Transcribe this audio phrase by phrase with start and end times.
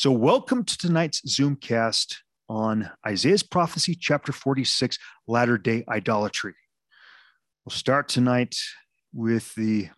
[0.00, 2.18] So, welcome to tonight's Zoomcast
[2.48, 6.54] on Isaiah's prophecy, chapter 46, latter day idolatry.
[7.64, 8.54] We'll start tonight
[9.12, 9.88] with the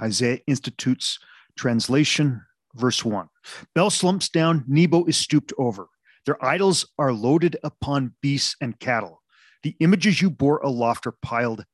[0.00, 1.20] Isaiah Institute's
[1.56, 2.42] translation,
[2.74, 3.28] verse 1.
[3.72, 5.86] Bel slumps down, Nebo is stooped over.
[6.26, 9.22] Their idols are loaded upon beasts and cattle.
[9.62, 11.66] The images you bore aloft are piled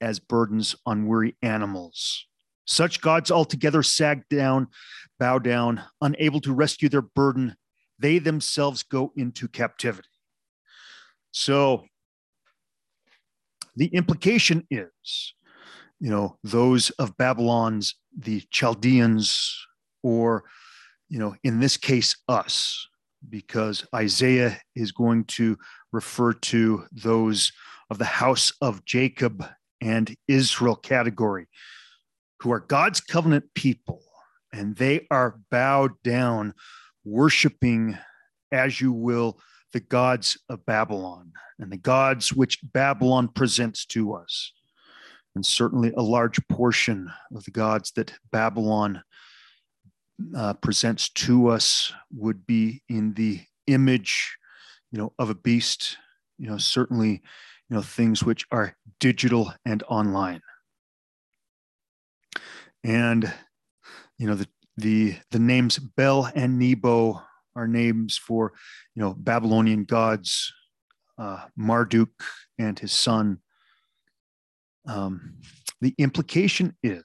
[0.00, 2.26] as burdens on weary animals.
[2.66, 4.68] Such gods altogether sag down,
[5.18, 7.56] bow down, unable to rescue their burden.
[7.98, 10.08] They themselves go into captivity.
[11.30, 11.84] So
[13.76, 15.34] the implication is,
[16.00, 19.56] you know, those of Babylon's, the Chaldeans,
[20.02, 20.44] or,
[21.08, 22.88] you know, in this case, us,
[23.28, 25.56] because Isaiah is going to
[25.92, 27.52] refer to those
[27.90, 29.46] of the house of Jacob
[29.80, 31.46] and Israel category
[32.40, 34.02] who are God's covenant people,
[34.52, 36.54] and they are bowed down,
[37.04, 37.98] worshiping,
[38.52, 39.38] as you will,
[39.72, 44.52] the gods of Babylon and the gods which Babylon presents to us.
[45.34, 49.02] And certainly a large portion of the gods that Babylon
[50.34, 54.36] uh, presents to us would be in the image,
[54.90, 55.98] you know, of a beast,
[56.38, 57.22] you know, certainly,
[57.68, 60.40] you know, things which are digital and online
[62.86, 63.32] and
[64.16, 67.20] you know the the the names Bel and Nebo
[67.56, 68.52] are names for
[68.94, 70.52] you know Babylonian gods,
[71.18, 72.10] uh, Marduk
[72.58, 73.38] and his son.
[74.86, 75.38] Um,
[75.80, 77.04] the implication is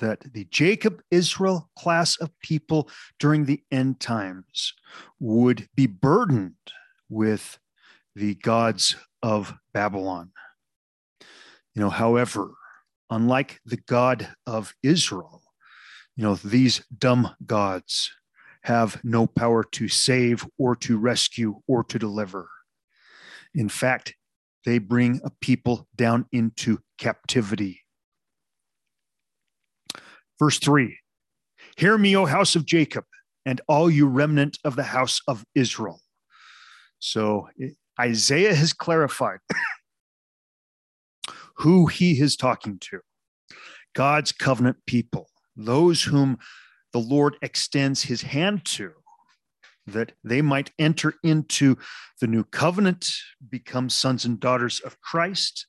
[0.00, 4.74] that the Jacob Israel class of people during the end times
[5.20, 6.54] would be burdened
[7.08, 7.58] with
[8.16, 10.32] the gods of Babylon.
[11.74, 12.50] You know, however,
[13.10, 15.42] unlike the God of Israel,
[16.16, 18.10] you know, these dumb gods
[18.62, 22.48] have no power to save or to rescue or to deliver.
[23.54, 24.14] In fact,
[24.64, 27.82] they bring a people down into captivity.
[30.38, 30.98] Verse 3
[31.76, 33.04] Hear me, O house of Jacob,
[33.46, 36.00] and all you remnant of the house of Israel.
[36.98, 37.48] So
[37.98, 39.38] Isaiah has clarified
[41.60, 43.00] who he is talking to.
[43.94, 46.38] God's covenant people, those whom
[46.92, 48.92] the Lord extends his hand to,
[49.86, 51.76] that they might enter into
[52.20, 53.12] the new covenant,
[53.48, 55.66] become sons and daughters of Christ,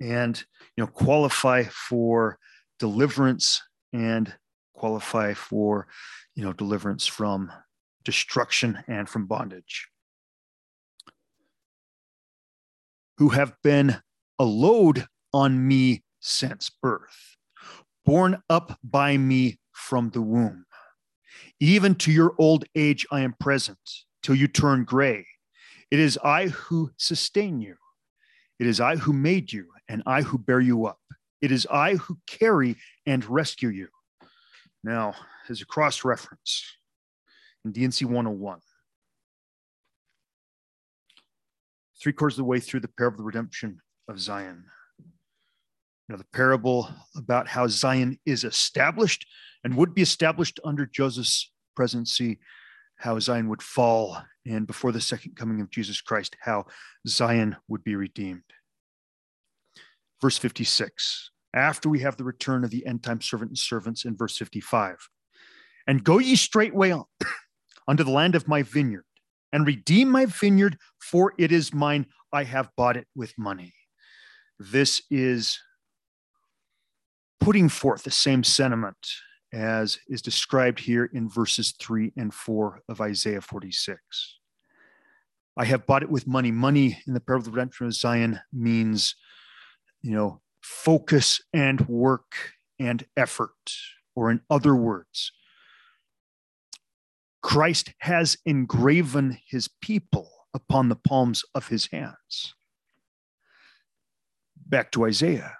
[0.00, 0.36] and
[0.76, 2.38] you know qualify for
[2.80, 4.34] deliverance and
[4.74, 5.86] qualify for
[6.34, 7.52] you know deliverance from
[8.02, 9.88] destruction and from bondage.
[13.18, 14.00] Who have been
[14.40, 17.36] a load on me since birth,
[18.04, 20.64] born up by me from the womb.
[21.58, 23.78] Even to your old age, I am present
[24.22, 25.26] till you turn gray.
[25.90, 27.76] It is I who sustain you.
[28.58, 30.98] It is I who made you, and I who bear you up.
[31.40, 32.76] It is I who carry
[33.06, 33.88] and rescue you.
[34.84, 35.14] Now,
[35.48, 36.64] as a cross reference
[37.64, 38.60] in D&C 101,
[42.00, 44.64] three quarters of the way through the parable of the redemption of Zion,
[46.10, 49.26] know, the parable about how Zion is established
[49.64, 52.38] and would be established under Joseph's presidency,
[52.96, 56.66] how Zion would fall, and before the second coming of Jesus Christ, how
[57.06, 58.42] Zion would be redeemed.
[60.20, 64.16] Verse 56, after we have the return of the end time servant and servants in
[64.16, 64.96] verse 55,
[65.86, 67.04] and go ye straightway on
[67.88, 69.04] unto the land of my vineyard,
[69.52, 72.06] and redeem my vineyard, for it is mine.
[72.32, 73.74] I have bought it with money.
[74.58, 75.58] This is
[77.40, 78.96] putting forth the same sentiment
[79.52, 84.00] as is described here in verses 3 and 4 of Isaiah 46.
[85.56, 86.52] I have bought it with money.
[86.52, 89.16] Money in the parable of the redemption of Zion means,
[90.02, 93.50] you know, focus and work and effort.
[94.14, 95.32] Or in other words,
[97.42, 102.54] Christ has engraven his people upon the palms of his hands.
[104.66, 105.56] Back to Isaiah.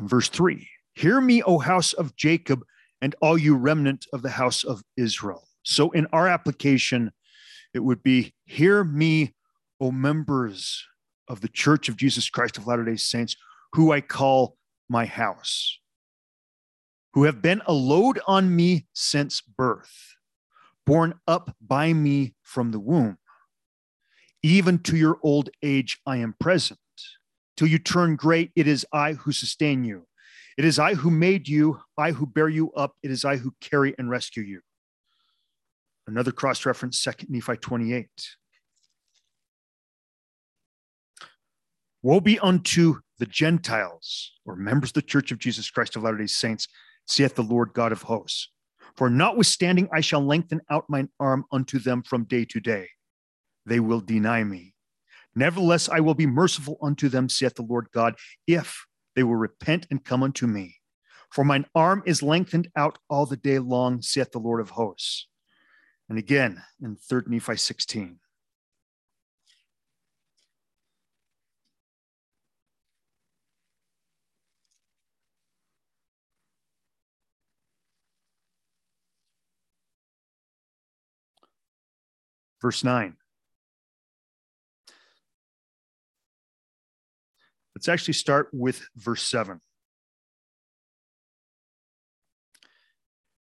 [0.00, 2.64] Verse 3 Hear me, O house of Jacob,
[3.00, 5.48] and all you remnant of the house of Israel.
[5.62, 7.12] So in our application,
[7.74, 9.34] it would be Hear me,
[9.80, 10.84] O members
[11.28, 13.36] of the Church of Jesus Christ of Latter day Saints,
[13.72, 14.56] who I call
[14.88, 15.78] my house,
[17.14, 20.14] who have been a load on me since birth,
[20.84, 23.18] borne up by me from the womb.
[24.42, 26.78] Even to your old age, I am present
[27.56, 28.50] till you turn great.
[28.56, 30.06] It is I who sustain you.
[30.58, 32.94] It is I who made you, I who bear you up.
[33.02, 34.60] It is I who carry and rescue you.
[36.06, 38.08] Another cross reference, 2 Nephi 28.
[42.02, 46.18] Woe be unto the Gentiles or members of the church of Jesus Christ of Latter
[46.18, 46.66] day Saints,
[47.06, 48.48] saith the Lord God of hosts.
[48.96, 52.88] For notwithstanding, I shall lengthen out mine arm unto them from day to day.
[53.64, 54.71] They will deny me.
[55.34, 58.86] Nevertheless, I will be merciful unto them, saith the Lord God, if
[59.16, 60.76] they will repent and come unto me.
[61.30, 65.28] For mine arm is lengthened out all the day long, saith the Lord of hosts.
[66.08, 68.18] And again in 3 Nephi 16.
[82.60, 83.16] Verse 9.
[87.82, 89.60] Let's actually start with verse 7.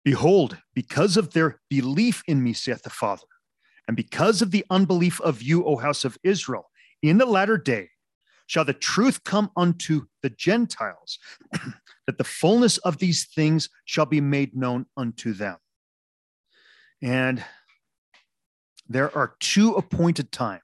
[0.04, 3.26] Behold, because of their belief in me, saith the Father,
[3.88, 6.70] and because of the unbelief of you, O house of Israel,
[7.02, 7.88] in the latter day
[8.46, 11.18] shall the truth come unto the Gentiles,
[12.06, 15.56] that the fullness of these things shall be made known unto them.
[17.02, 17.42] And
[18.88, 20.62] there are two appointed times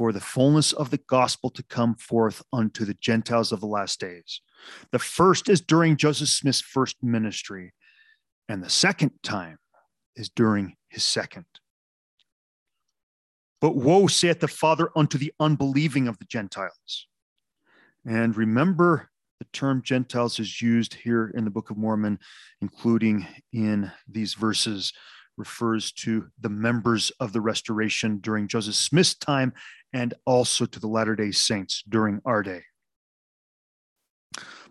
[0.00, 4.00] for the fullness of the gospel to come forth unto the Gentiles of the last
[4.00, 4.40] days.
[4.92, 7.74] The first is during Joseph Smith's first ministry,
[8.48, 9.58] and the second time
[10.16, 11.44] is during his second.
[13.60, 17.06] But woe saith the Father unto the unbelieving of the Gentiles.
[18.06, 22.20] And remember, the term Gentiles is used here in the Book of Mormon,
[22.62, 24.94] including in these verses
[25.36, 29.52] refers to the members of the restoration during Joseph Smith's time
[29.92, 32.62] and also to the Latter day Saints during our day.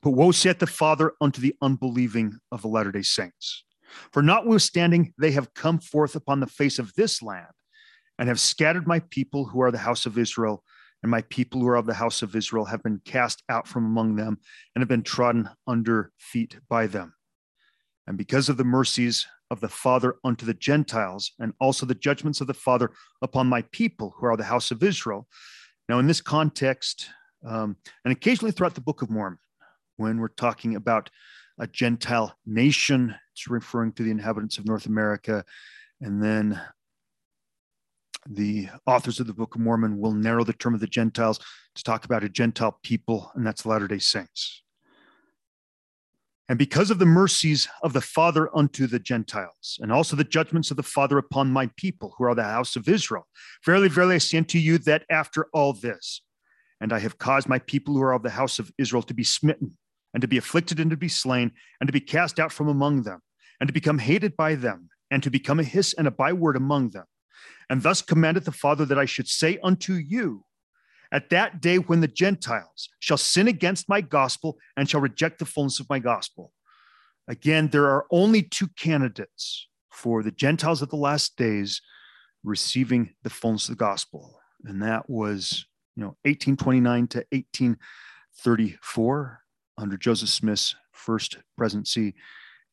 [0.01, 3.65] But woe saith the Father unto the unbelieving of the Latter day Saints.
[4.11, 7.47] For notwithstanding, they have come forth upon the face of this land
[8.17, 10.63] and have scattered my people who are the house of Israel,
[11.01, 13.85] and my people who are of the house of Israel have been cast out from
[13.85, 14.37] among them
[14.75, 17.13] and have been trodden under feet by them.
[18.05, 22.41] And because of the mercies of the Father unto the Gentiles, and also the judgments
[22.41, 22.91] of the Father
[23.21, 25.27] upon my people, who are the house of Israel.
[25.87, 27.09] Now, in this context,
[27.45, 27.75] um,
[28.05, 29.39] and occasionally throughout the Book of Mormon,
[29.97, 31.09] when we're talking about
[31.59, 35.43] a Gentile nation, it's referring to the inhabitants of North America.
[35.99, 36.61] And then
[38.29, 41.39] the authors of the Book of Mormon will narrow the term of the Gentiles
[41.75, 44.63] to talk about a Gentile people, and that's Latter day Saints.
[46.49, 50.71] And because of the mercies of the Father unto the Gentiles, and also the judgments
[50.71, 53.27] of the Father upon my people, who are the house of Israel,
[53.63, 56.23] verily, verily, I say unto you that after all this,
[56.81, 59.23] and I have caused my people who are of the house of Israel to be
[59.23, 59.77] smitten,
[60.11, 63.03] and to be afflicted, and to be slain, and to be cast out from among
[63.03, 63.19] them,
[63.59, 66.89] and to become hated by them, and to become a hiss and a byword among
[66.89, 67.05] them.
[67.69, 70.45] And thus commanded the Father that I should say unto you,
[71.11, 75.45] at that day when the Gentiles shall sin against my gospel and shall reject the
[75.45, 76.53] fullness of my gospel.
[77.27, 81.81] Again, there are only two candidates for the Gentiles of the last days
[82.43, 84.39] receiving the fullness of the gospel.
[84.65, 85.65] And that was,
[85.95, 89.39] you know, 1829 to 1834
[89.77, 92.15] under Joseph Smith's first presidency.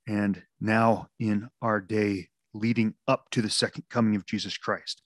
[0.06, 5.02] And now in our day, leading up to the second coming of Jesus Christ,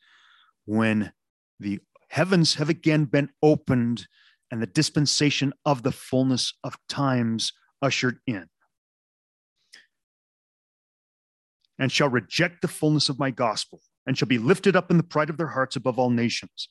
[0.67, 1.13] when
[1.59, 4.07] the heavens have again been opened
[4.51, 8.49] and the dispensation of the fullness of times ushered in.
[11.79, 15.03] And shall reject the fullness of my gospel, and shall be lifted up in the
[15.03, 16.69] pride of their hearts above all nations,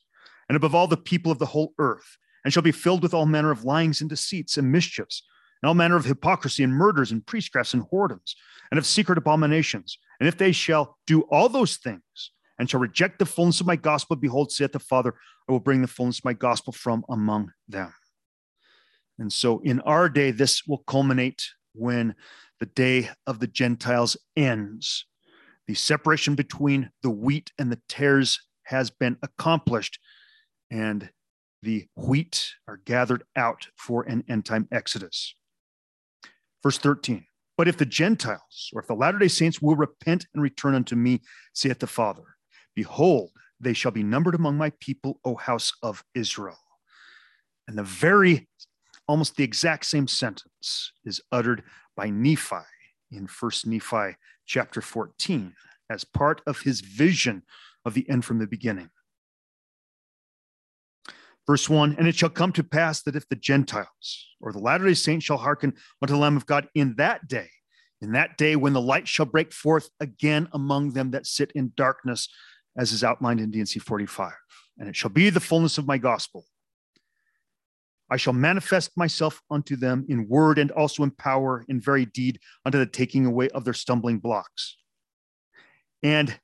[0.48, 3.26] and above all the people of the whole earth, and shall be filled with all
[3.26, 5.22] manner of lyings and deceits and mischiefs,
[5.62, 8.34] and all manner of hypocrisy and murders and priestcrafts and whoredoms,
[8.70, 9.98] and of secret abominations.
[10.20, 12.30] And if they shall do all those things,
[12.60, 15.14] and shall reject the fullness of my gospel, behold, saith the Father,
[15.48, 17.94] I will bring the fullness of my gospel from among them.
[19.18, 22.14] And so in our day, this will culminate when
[22.58, 25.06] the day of the Gentiles ends.
[25.68, 29.98] The separation between the wheat and the tares has been accomplished,
[30.70, 31.08] and
[31.62, 35.34] the wheat are gathered out for an end time exodus.
[36.62, 37.24] Verse 13
[37.56, 40.94] But if the Gentiles, or if the Latter day Saints will repent and return unto
[40.94, 41.22] me,
[41.54, 42.36] saith the Father,
[42.80, 43.28] Behold,
[43.60, 46.56] they shall be numbered among my people, O house of Israel.
[47.68, 48.48] And the very,
[49.06, 51.62] almost the exact same sentence is uttered
[51.94, 52.64] by Nephi
[53.10, 55.52] in First Nephi chapter 14
[55.90, 57.42] as part of his vision
[57.84, 58.88] of the end from the beginning.
[61.46, 64.86] Verse 1 And it shall come to pass that if the Gentiles or the Latter
[64.86, 67.50] day Saints shall hearken unto the Lamb of God in that day,
[68.00, 71.74] In that day, when the light shall break forth again among them that sit in
[71.76, 72.26] darkness,
[72.76, 74.32] as is outlined in D&C 45,
[74.78, 76.44] and it shall be the fullness of my gospel.
[78.10, 82.40] I shall manifest myself unto them in word and also in power, in very deed,
[82.66, 84.76] unto the taking away of their stumbling blocks.
[86.02, 86.40] And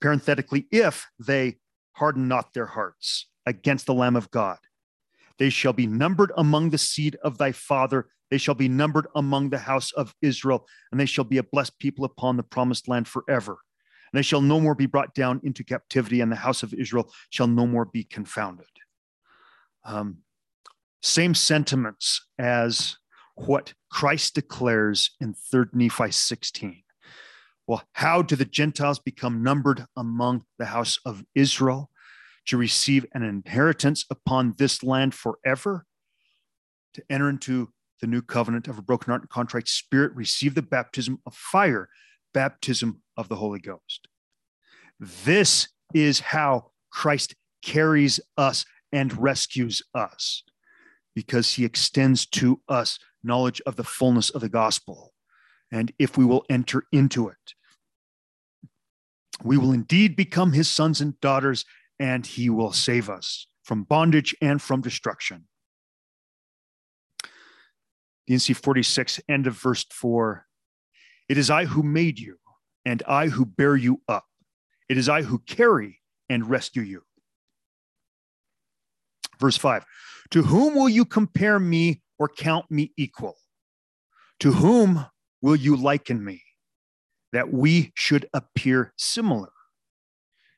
[0.00, 1.56] parenthetically, if they
[1.92, 4.58] harden not their hearts against the Lamb of God,
[5.38, 8.08] they shall be numbered among the seed of thy father.
[8.30, 11.78] They shall be numbered among the house of Israel, and they shall be a blessed
[11.78, 13.58] people upon the promised land forever.
[14.12, 17.12] And they shall no more be brought down into captivity, and the house of Israel
[17.30, 18.66] shall no more be confounded.
[19.84, 20.18] Um,
[21.02, 22.96] same sentiments as
[23.36, 26.82] what Christ declares in 3rd Nephi 16.
[27.66, 31.90] Well, how do the Gentiles become numbered among the house of Israel
[32.46, 35.84] to receive an inheritance upon this land forever?
[36.94, 37.68] To enter into
[38.00, 41.88] the new covenant of a broken heart and contrite spirit, receive the baptism of fire,
[42.32, 44.08] baptism of the Holy Ghost.
[44.98, 50.44] This is how Christ carries us and rescues us
[51.14, 55.12] because he extends to us knowledge of the fullness of the gospel.
[55.70, 57.36] And if we will enter into it,
[59.42, 61.64] we will indeed become his sons and daughters,
[61.98, 65.44] and he will save us from bondage and from destruction.
[68.26, 70.46] D&C 46, end of verse 4.
[71.28, 72.38] It is I who made you,
[72.84, 74.24] and I who bear you up.
[74.88, 77.02] It is I who carry and rescue you.
[79.40, 79.84] Verse 5
[80.30, 83.36] To whom will you compare me or count me equal?
[84.40, 85.06] To whom
[85.42, 86.42] will you liken me?
[87.32, 89.50] that we should appear similar.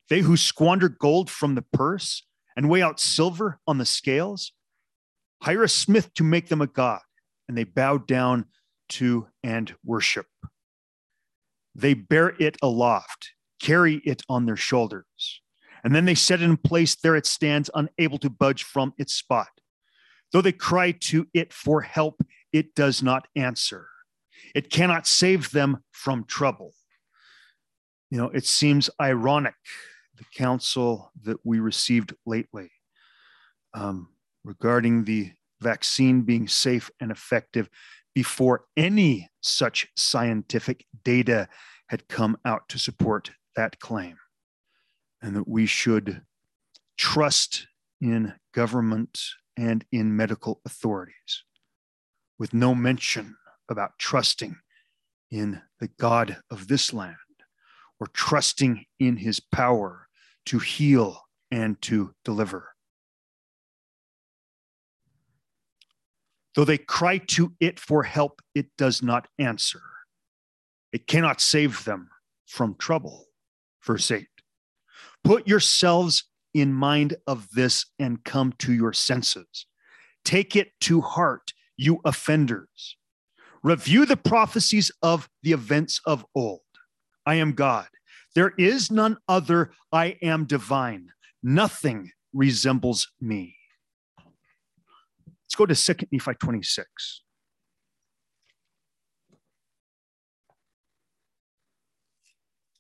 [0.08, 2.24] They who squander gold from the purse
[2.56, 4.52] and weigh out silver on the scales
[5.42, 7.00] hire a smith to make them a god,
[7.48, 8.44] and they bow down
[8.90, 10.26] to and worship.
[11.74, 15.40] They bear it aloft, carry it on their shoulders,
[15.84, 16.96] and then they set it in place.
[16.96, 19.48] There it stands, unable to budge from its spot.
[20.32, 22.22] Though they cry to it for help,
[22.52, 23.88] it does not answer.
[24.54, 26.72] It cannot save them from trouble.
[28.10, 29.54] You know, it seems ironic,
[30.16, 32.70] the counsel that we received lately
[33.74, 34.08] um,
[34.44, 37.68] regarding the vaccine being safe and effective
[38.20, 41.48] before any such scientific data
[41.88, 44.18] had come out to support that claim.
[45.22, 46.20] And that we should
[46.98, 47.66] trust
[47.98, 49.18] in government
[49.56, 51.44] and in medical authorities
[52.38, 53.36] with no mention
[53.70, 54.54] about trusting
[55.30, 57.16] in the God of this land
[57.98, 60.08] or trusting in his power
[60.44, 62.74] to heal and to deliver.
[66.54, 69.82] Though they cry to it for help, it does not answer.
[70.92, 72.10] It cannot save them
[72.46, 73.26] from trouble.
[73.84, 74.26] Verse 8
[75.22, 79.66] Put yourselves in mind of this and come to your senses.
[80.24, 82.96] Take it to heart, you offenders.
[83.62, 86.60] Review the prophecies of the events of old.
[87.26, 87.86] I am God.
[88.34, 89.72] There is none other.
[89.92, 91.10] I am divine.
[91.42, 93.56] Nothing resembles me.
[95.50, 97.22] Let's go to 2 Nephi 26.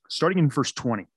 [0.08, 1.08] Starting in verse 20.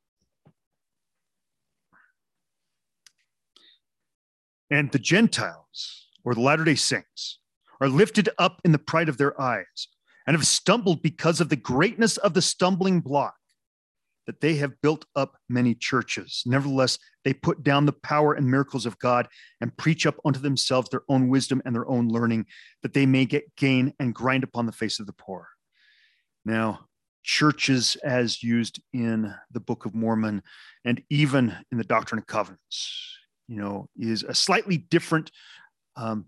[4.71, 7.37] And the Gentiles, or the Latter day Saints,
[7.79, 9.89] are lifted up in the pride of their eyes
[10.25, 13.35] and have stumbled because of the greatness of the stumbling block
[14.25, 16.43] that they have built up many churches.
[16.45, 19.27] Nevertheless, they put down the power and miracles of God
[19.61, 22.45] and preach up unto themselves their own wisdom and their own learning,
[22.81, 25.49] that they may get gain and grind upon the face of the poor.
[26.45, 26.87] Now,
[27.23, 30.43] churches, as used in the Book of Mormon
[30.85, 35.31] and even in the Doctrine and Covenants, you know, is a slightly different
[35.95, 36.25] um,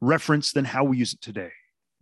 [0.00, 1.50] reference than how we use it today.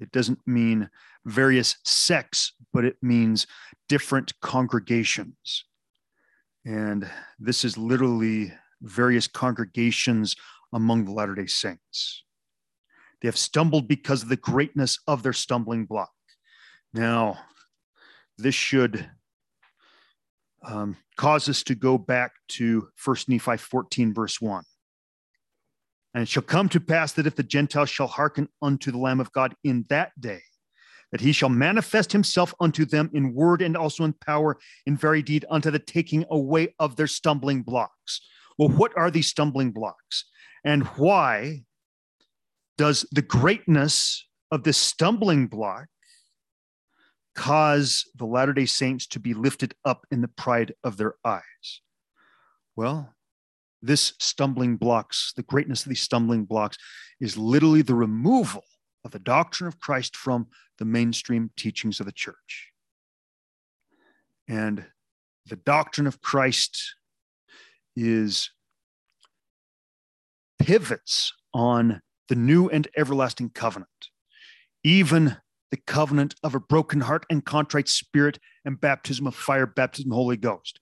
[0.01, 0.91] It doesn't mean
[1.25, 3.47] various sects, but it means
[3.89, 5.65] different congregations.
[6.65, 10.37] And this is literally various congregations
[10.73, 12.25] among the Latter day Saints.
[13.21, 16.11] They have stumbled because of the greatness of their stumbling block.
[16.93, 17.39] Now,
[18.37, 19.09] this should
[20.63, 24.65] um, cause us to go back to 1 Nephi 14, verse 1.
[26.15, 29.21] And it shall come to pass that if the Gentiles shall hearken unto the Lamb
[29.21, 30.41] of God in that day,
[31.13, 35.23] that he shall manifest himself unto them in word and also in power, in very
[35.23, 38.21] deed, unto the taking away of their stumbling blocks.
[38.59, 40.25] Well, what are these stumbling blocks?
[40.65, 41.65] And why
[42.79, 45.87] does the greatness of this stumbling block
[47.35, 51.81] cause the Latter day Saints to be lifted up in the pride of their eyes?
[52.77, 53.15] Well,
[53.83, 56.79] this stumbling blocks, the greatness of these stumbling blocks,
[57.21, 58.65] is literally the removal
[59.05, 62.71] of the doctrine of Christ from the mainstream teachings of the church.
[64.49, 64.87] And
[65.47, 66.97] the doctrine of Christ
[67.97, 68.51] is
[70.59, 73.89] pivots on the new and everlasting covenant,
[74.83, 75.37] even
[75.71, 80.37] the covenant of a broken heart and contrite spirit and baptism of fire, baptism Holy
[80.37, 80.81] Ghost.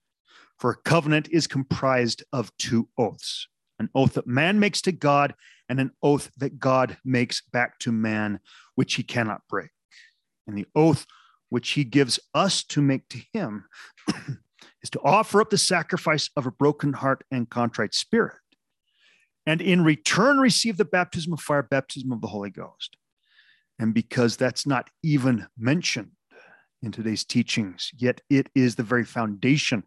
[0.59, 3.47] For a covenant is comprised of two oaths
[3.79, 5.33] an oath that man makes to God
[5.67, 8.39] and an oath that God makes back to man,
[8.75, 9.71] which he cannot break.
[10.47, 11.05] And the oath
[11.49, 13.65] which he gives us to make to him
[14.81, 18.37] is to offer up the sacrifice of a broken heart and contrite spirit,
[19.45, 22.97] and in return receive the baptism of fire, baptism of the Holy Ghost.
[23.77, 26.11] And because that's not even mentioned
[26.81, 29.83] in today's teachings, yet it is the very foundation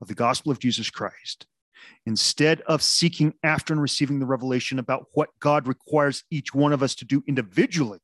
[0.00, 1.46] of the gospel of Jesus Christ.
[2.04, 6.82] Instead of seeking after and receiving the revelation about what God requires each one of
[6.82, 8.00] us to do individually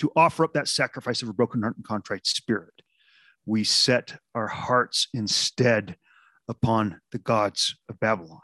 [0.00, 2.82] to offer up that sacrifice of a broken heart and contrite spirit,
[3.46, 5.96] we set our hearts instead
[6.48, 8.40] upon the gods of Babylon.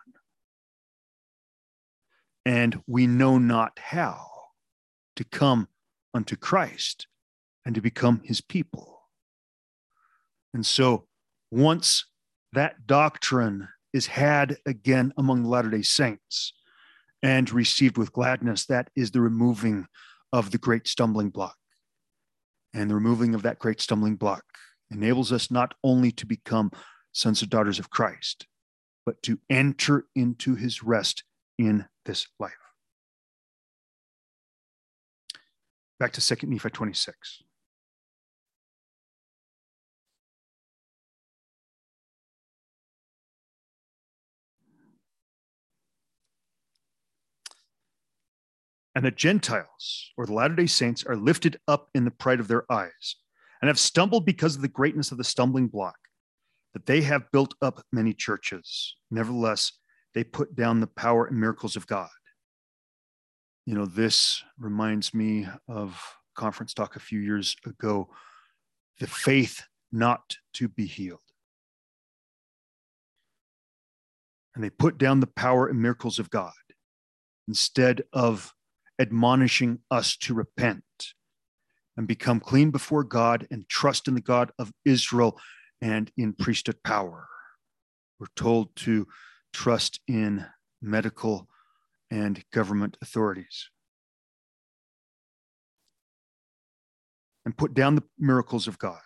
[2.45, 4.29] And we know not how
[5.17, 5.69] to come
[6.15, 7.09] unto Christ
[7.65, 9.03] and to become his people.
[10.55, 11.07] And so
[11.51, 12.07] once
[12.53, 16.53] that doctrine is had again among Latter day Saints
[17.23, 19.87] and received with gladness, that is the removing
[20.37, 21.57] of the great stumbling block.
[22.75, 24.45] And the removing of that great stumbling block
[24.91, 26.71] enables us not only to become
[27.13, 28.47] sons and daughters of Christ,
[29.07, 31.25] but to enter into his rest
[31.59, 32.53] in this life.
[35.99, 37.43] Back to 2 Nephi 26.
[48.97, 52.49] And the Gentiles, or the Latter day Saints, are lifted up in the pride of
[52.49, 53.17] their eyes
[53.61, 55.97] and have stumbled because of the greatness of the stumbling block,
[56.73, 58.97] that they have built up many churches.
[59.11, 59.73] Nevertheless,
[60.15, 62.09] they put down the power and miracles of God.
[63.67, 66.03] You know, this reminds me of
[66.35, 68.09] conference talk a few years ago
[68.99, 71.21] the faith not to be healed.
[74.55, 76.53] And they put down the power and miracles of God
[77.47, 78.55] instead of
[78.99, 80.85] admonishing us to repent
[81.97, 85.39] and become clean before God and trust in the God of Israel
[85.81, 87.27] and in priesthood power.
[88.19, 89.07] We're told to
[89.53, 90.47] trust in
[90.81, 91.49] medical
[92.11, 93.69] and government authorities.
[97.45, 99.01] And put down the miracles of God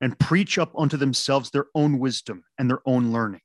[0.00, 3.40] and preach up unto themselves their own wisdom and their own learning.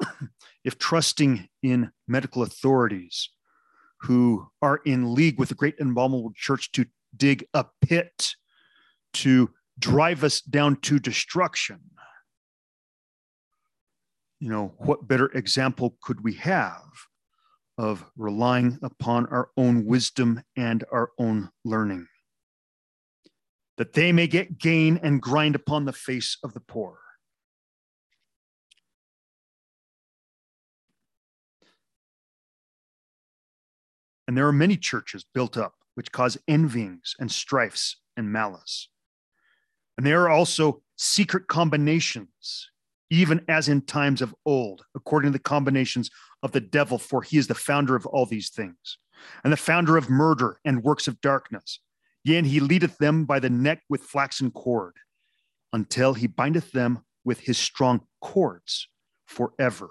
[0.64, 3.28] if trusting in medical authorities
[4.02, 6.86] who are in league with the great and abominable church to
[7.16, 8.34] dig a pit
[9.12, 11.80] to drive us down to destruction.
[14.38, 16.82] You know, what better example could we have
[17.76, 22.06] of relying upon our own wisdom and our own learning?
[23.76, 26.98] That they may get gain and grind upon the face of the poor.
[34.30, 38.88] And there are many churches built up which cause envyings and strifes and malice.
[39.98, 42.70] And there are also secret combinations,
[43.10, 46.12] even as in times of old, according to the combinations
[46.44, 48.98] of the devil, for he is the founder of all these things,
[49.42, 51.80] and the founder of murder and works of darkness.
[52.22, 54.94] Yea, and he leadeth them by the neck with flaxen cord,
[55.72, 58.86] until he bindeth them with his strong cords
[59.26, 59.90] forever.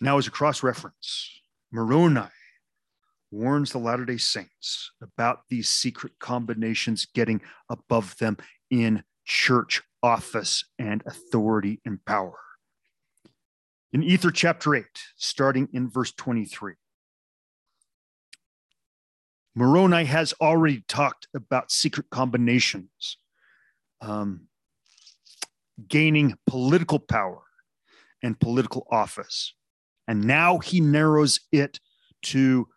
[0.00, 2.30] Now, as a cross reference, Moroni
[3.30, 8.36] warns the Latter day Saints about these secret combinations getting above them
[8.70, 12.38] in church office and authority and power.
[13.92, 14.84] In Ether chapter 8,
[15.16, 16.74] starting in verse 23,
[19.54, 23.16] Moroni has already talked about secret combinations,
[24.00, 24.42] um,
[25.88, 27.42] gaining political power
[28.22, 29.54] and political office.
[30.06, 31.80] And now he narrows it
[32.22, 32.68] to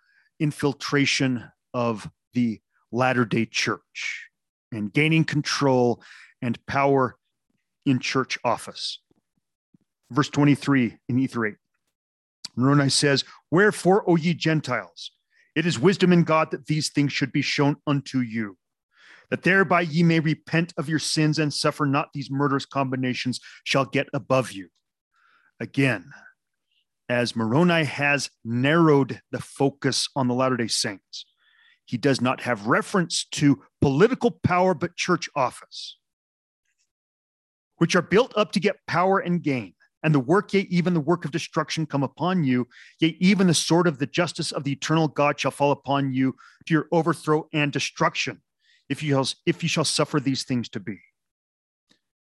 [0.41, 2.59] infiltration of the
[2.91, 4.27] latter day church
[4.71, 6.01] and gaining control
[6.41, 7.15] and power
[7.85, 8.99] in church office.
[10.09, 11.55] Verse 23 in Ether 8.
[12.55, 15.11] Moroni says, Wherefore, O ye Gentiles,
[15.55, 18.57] it is wisdom in God that these things should be shown unto you,
[19.29, 23.85] that thereby ye may repent of your sins and suffer not these murderous combinations shall
[23.85, 24.69] get above you.
[25.59, 26.11] Again,
[27.11, 31.25] as Moroni has narrowed the focus on the Latter day Saints,
[31.83, 35.97] he does not have reference to political power, but church office,
[37.79, 39.73] which are built up to get power and gain.
[40.01, 42.69] And the work, yea, even the work of destruction come upon you,
[43.01, 46.37] yea, even the sword of the justice of the eternal God shall fall upon you
[46.67, 48.41] to your overthrow and destruction
[48.87, 50.97] if you, shall, if you shall suffer these things to be.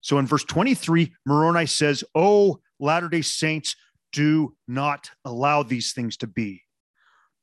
[0.03, 3.75] So in verse 23, Moroni says, Oh, Latter day Saints,
[4.13, 6.63] do not allow these things to be.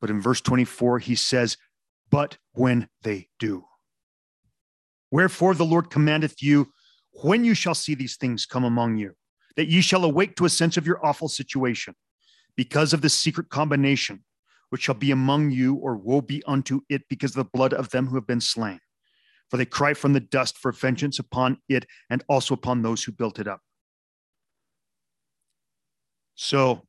[0.01, 1.57] But in verse 24, he says,
[2.09, 3.65] But when they do.
[5.11, 6.71] Wherefore the Lord commandeth you,
[7.23, 9.13] when you shall see these things come among you,
[9.55, 11.95] that ye shall awake to a sense of your awful situation,
[12.57, 14.23] because of the secret combination
[14.69, 17.91] which shall be among you, or woe be unto it because of the blood of
[17.91, 18.79] them who have been slain
[19.49, 23.11] for they cry from the dust for vengeance upon it and also upon those who
[23.11, 23.61] built it up.
[26.35, 26.83] So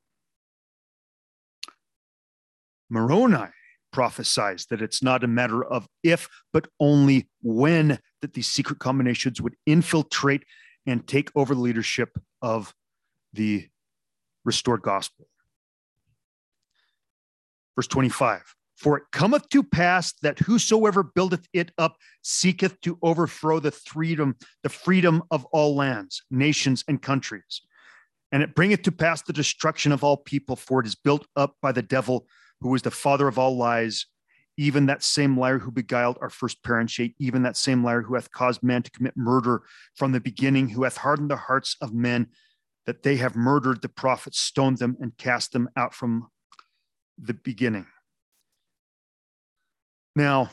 [2.91, 3.49] Moroni
[3.93, 9.41] prophesies that it's not a matter of if, but only when that these secret combinations
[9.41, 10.45] would infiltrate
[10.87, 12.11] and take over the leadership
[12.43, 12.75] of
[13.33, 13.69] the
[14.45, 15.27] restored gospel.
[17.75, 23.59] Verse 25 for it cometh to pass that whosoever buildeth it up seeketh to overthrow
[23.59, 27.63] the freedom, the freedom of all lands, nations, and countries.
[28.33, 31.57] And it bringeth to pass the destruction of all people, for it is built up
[31.63, 32.27] by the devil,
[32.61, 34.07] who is the father of all lies,
[34.57, 38.15] even that same liar who beguiled our first parents, yea, even that same liar who
[38.15, 39.63] hath caused man to commit murder
[39.95, 42.29] from the beginning, who hath hardened the hearts of men,
[42.87, 46.29] that they have murdered the prophets, stoned them, and cast them out from
[47.19, 47.87] the beginning.
[50.15, 50.51] Now,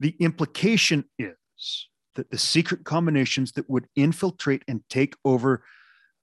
[0.00, 5.64] the implication is that the secret combinations that would infiltrate and take over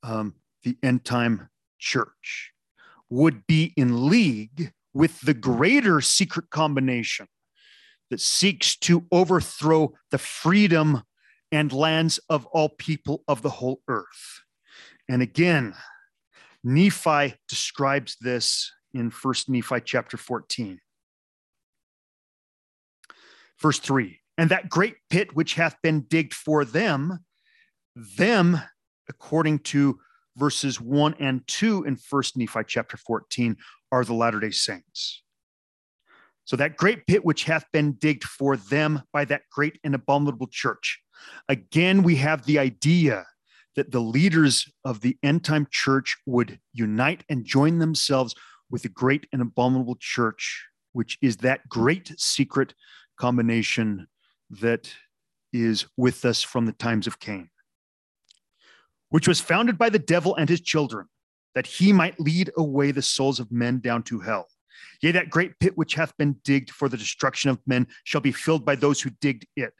[0.03, 1.49] um, the end time
[1.79, 2.51] church
[3.09, 7.27] would be in league with the greater secret combination
[8.09, 11.03] that seeks to overthrow the freedom
[11.51, 14.41] and lands of all people of the whole earth.
[15.09, 15.73] And again,
[16.63, 20.79] Nephi describes this in First Nephi chapter 14.
[23.59, 27.19] Verse 3 And that great pit which hath been digged for them,
[27.95, 28.59] them,
[29.09, 29.99] according to
[30.37, 33.57] verses 1 and 2 in First Nephi chapter 14,
[33.91, 35.23] are the Latter day Saints.
[36.45, 40.47] So that great pit which hath been digged for them by that great and abominable
[40.47, 40.99] church.
[41.47, 43.25] Again, we have the idea
[43.75, 48.35] that the leaders of the end time church would unite and join themselves
[48.69, 52.73] with the great and abominable church, which is that great secret
[53.17, 54.07] combination
[54.59, 54.93] that
[55.53, 57.49] is with us from the times of Cain,
[59.09, 61.07] which was founded by the devil and his children,
[61.55, 64.47] that he might lead away the souls of men down to hell.
[65.01, 68.31] Yea, that great pit which hath been digged for the destruction of men shall be
[68.31, 69.73] filled by those who digged it.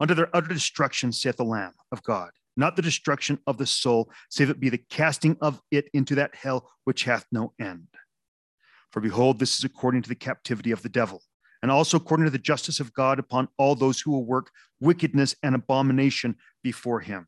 [0.00, 4.10] Unto their utter destruction, saith the Lamb of God, not the destruction of the soul,
[4.28, 7.86] save it be the casting of it into that hell which hath no end.
[8.90, 11.22] For behold, this is according to the captivity of the devil,
[11.64, 14.50] and also according to the justice of God upon all those who will work
[14.80, 17.26] wickedness and abomination before him.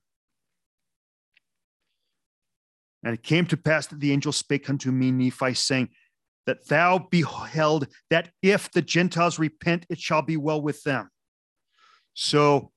[3.03, 5.89] And it came to pass that the angel spake unto me, Nephi, saying,
[6.45, 11.09] That thou beheld that if the Gentiles repent, it shall be well with them.
[12.13, 12.73] So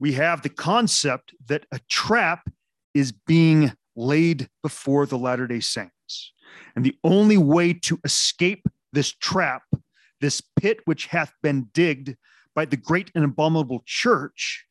[0.00, 2.50] we have the concept that a trap
[2.94, 6.32] is being laid before the Latter day Saints.
[6.74, 9.62] And the only way to escape this trap,
[10.20, 12.16] this pit which hath been digged
[12.54, 14.66] by the great and abominable church,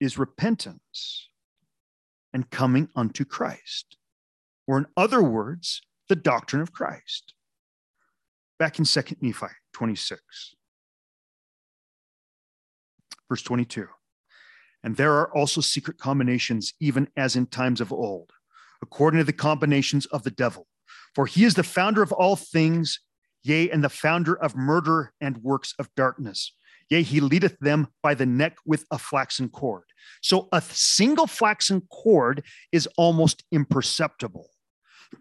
[0.00, 1.28] is repentance
[2.32, 3.96] and coming unto Christ.
[4.66, 7.34] Or, in other words, the doctrine of Christ.
[8.58, 10.20] Back in 2 Nephi 26,
[13.28, 13.88] verse 22.
[14.84, 18.32] And there are also secret combinations, even as in times of old
[18.82, 20.66] according to the combinations of the devil.
[21.14, 23.00] For he is the founder of all things,
[23.42, 26.52] yea, and the founder of murder and works of darkness.
[26.90, 29.84] Yea, he leadeth them by the neck with a flaxen cord.
[30.22, 34.48] So a single flaxen cord is almost imperceptible.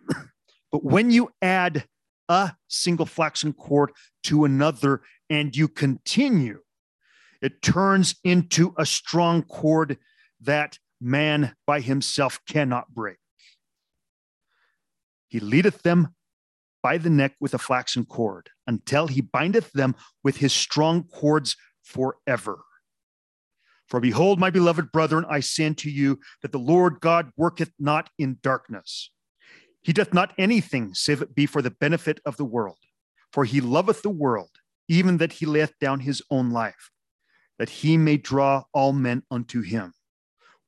[0.72, 1.86] but when you add
[2.30, 3.92] a single flaxen cord
[4.24, 6.60] to another and you continue,
[7.42, 9.98] it turns into a strong cord
[10.42, 13.18] that man by himself cannot break.
[15.28, 16.16] He leadeth them
[16.88, 21.58] by the neck with a flaxen cord until he bindeth them with his strong cords
[21.84, 22.60] forever.
[23.90, 28.10] For behold, my beloved brethren, I say unto you that the Lord God worketh not
[28.18, 29.12] in darkness.
[29.82, 32.80] He doth not anything save it be for the benefit of the world.
[33.34, 34.52] For he loveth the world,
[34.88, 36.92] even that he layeth down his own life,
[37.60, 39.92] that he may draw all men unto him.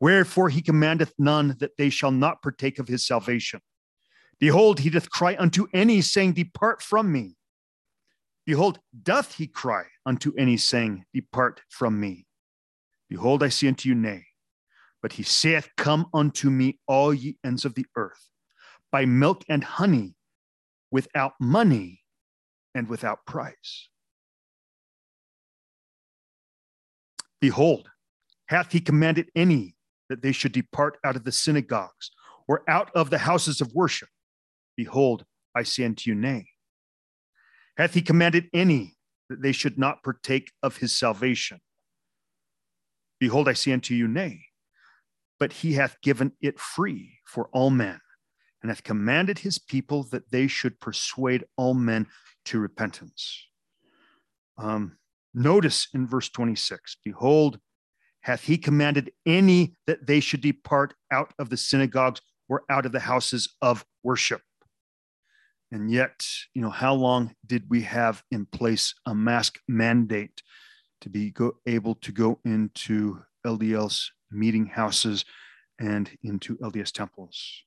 [0.02, 3.62] Wherefore he commandeth none that they shall not partake of his salvation.
[4.40, 7.36] Behold, he doth cry unto any, saying, Depart from me.
[8.46, 12.26] Behold, doth he cry unto any, saying, Depart from me.
[13.10, 14.26] Behold, I say unto you, Nay.
[15.02, 18.30] But he saith, Come unto me, all ye ends of the earth,
[18.92, 20.16] by milk and honey,
[20.90, 22.04] without money
[22.74, 23.90] and without price.
[27.42, 27.90] Behold,
[28.48, 29.76] hath he commanded any
[30.10, 32.12] that they should depart out of the synagogues
[32.48, 34.10] or out of the houses of worship?
[34.80, 36.52] Behold, I say unto you, Nay.
[37.76, 38.96] Hath he commanded any
[39.28, 41.60] that they should not partake of his salvation?
[43.20, 44.46] Behold, I say unto you, Nay.
[45.38, 48.00] But he hath given it free for all men,
[48.62, 52.08] and hath commanded his people that they should persuade all men
[52.46, 53.50] to repentance.
[54.58, 54.98] Um,
[55.34, 57.60] notice in verse 26 Behold,
[58.22, 62.94] hath he commanded any that they should depart out of the synagogues or out of
[62.94, 64.42] the houses of worship.
[65.72, 70.42] And yet, you know, how long did we have in place a mask mandate
[71.02, 75.26] to be go, able to go into LDS meeting houses
[75.80, 77.64] and into LDS temples?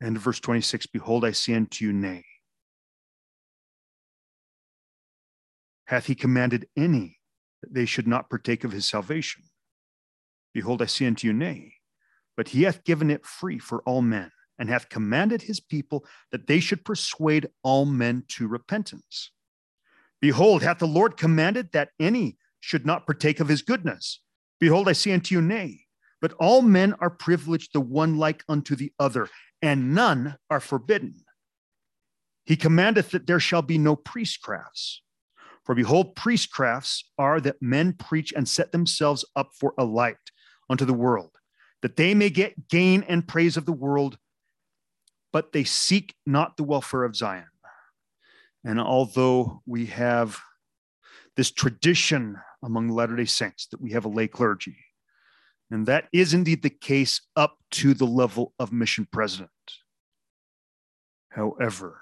[0.00, 2.24] And verse 26 Behold, I say unto you, nay.
[5.86, 7.20] Hath he commanded any
[7.62, 9.44] that they should not partake of his salvation?
[10.52, 11.74] Behold, I say unto you, nay.
[12.36, 16.46] But he hath given it free for all men and hath commanded his people that
[16.46, 19.30] they should persuade all men to repentance.
[20.20, 24.20] Behold, hath the Lord commanded that any should not partake of his goodness?
[24.58, 25.80] Behold, I say unto you, nay.
[26.20, 29.28] But all men are privileged the one like unto the other,
[29.60, 31.24] and none are forbidden.
[32.46, 35.00] He commandeth that there shall be no priestcrafts.
[35.64, 40.16] For behold, priestcrafts are that men preach and set themselves up for a light
[40.70, 41.32] unto the world,
[41.82, 44.18] that they may get gain and praise of the world
[45.34, 47.48] but they seek not the welfare of Zion.
[48.62, 50.38] And although we have
[51.36, 54.76] this tradition among Latter day Saints that we have a lay clergy,
[55.72, 59.50] and that is indeed the case up to the level of mission president.
[61.30, 62.00] However,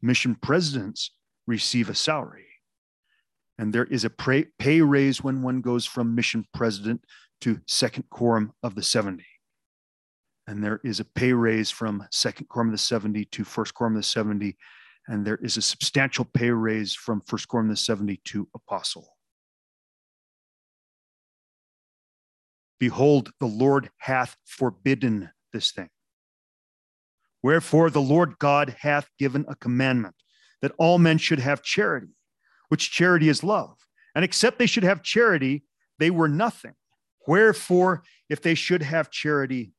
[0.00, 1.10] mission presidents
[1.48, 2.46] receive a salary,
[3.58, 7.04] and there is a pay raise when one goes from mission president
[7.40, 9.24] to second quorum of the 70
[10.48, 13.94] and there is a pay raise from second quorum of the 70 to first quorum
[13.94, 14.56] of the 70
[15.06, 19.16] and there is a substantial pay raise from first quorum of the 70 to apostle.
[22.80, 25.90] Behold the lord hath forbidden this thing.
[27.42, 30.14] Wherefore the lord god hath given a commandment
[30.62, 32.16] that all men should have charity
[32.70, 33.76] which charity is love.
[34.14, 35.64] And except they should have charity
[35.98, 36.74] they were nothing.
[37.26, 39.72] Wherefore if they should have charity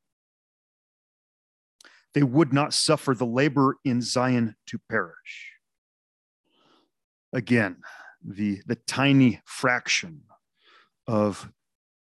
[2.13, 5.53] they would not suffer the labor in Zion to perish.
[7.33, 7.77] Again,
[8.23, 10.21] the, the tiny fraction
[11.07, 11.51] of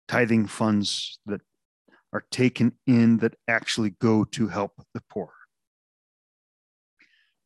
[0.08, 1.42] tithing funds that
[2.14, 5.32] are taken in that actually go to help the poor.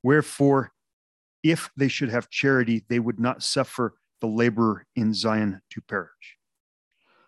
[0.02, 0.72] Wherefore,
[1.42, 6.38] if they should have charity, they would not suffer the labor in Zion to perish.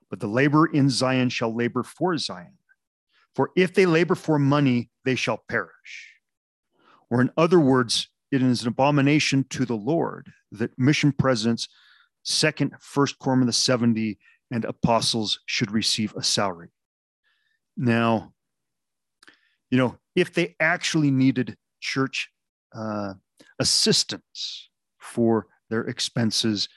[0.09, 2.57] But the labor in Zion shall labor for Zion
[3.35, 6.11] for if they labor for money, they shall perish.
[7.09, 11.69] Or, in other words, it is an abomination to the Lord that mission presidents,
[12.23, 14.17] second, first quorum of the 70,
[14.51, 16.69] and apostles should receive a salary.
[17.77, 18.33] Now,
[19.69, 22.29] you know, if they actually needed church
[22.75, 23.13] uh,
[23.59, 26.69] assistance for their expenses,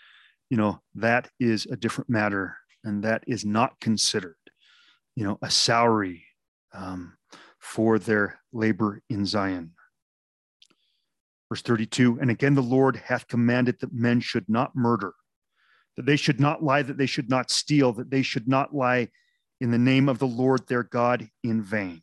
[0.51, 4.37] you know, that is a different matter and that is not considered,
[5.15, 6.25] you know, a salary
[6.73, 7.17] um,
[7.59, 9.73] for their labor in Zion.
[11.49, 15.15] Verse 32 And again, the Lord hath commanded that men should not murder,
[15.97, 19.09] that they should not lie, that they should not steal, that they should not lie
[19.61, 22.03] in the name of the Lord their God in vain,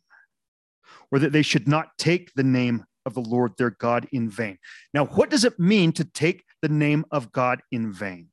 [1.10, 4.58] or that they should not take the name of the Lord their God in vain.
[4.92, 8.28] Now, what does it mean to take the name of God in vain?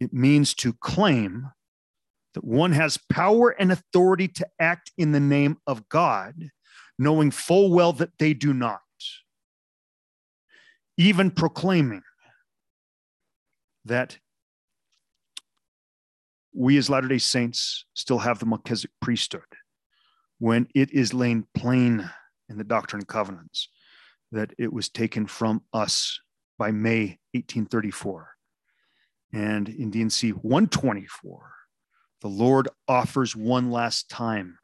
[0.00, 1.50] It means to claim
[2.34, 6.50] that one has power and authority to act in the name of God
[6.98, 8.80] knowing full well that they do not,
[10.96, 12.02] even proclaiming
[13.84, 14.18] that
[16.52, 19.42] we as Latter day Saints still have the Melchizedek priesthood
[20.38, 22.10] when it is laid plain
[22.48, 23.68] in the Doctrine and Covenants
[24.32, 26.20] that it was taken from us
[26.58, 28.28] by May 1834.
[29.32, 31.52] And in D&C 124,
[32.20, 34.58] the Lord offers one last time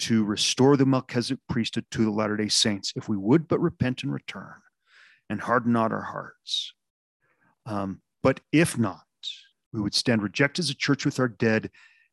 [0.00, 4.02] to restore the Melchizedek priesthood to the Latter day Saints if we would but repent
[4.02, 4.54] and return
[5.28, 6.74] and harden not our hearts.
[7.66, 9.02] Um, but if not,
[9.72, 11.70] we would stand rejected as a church with our dead,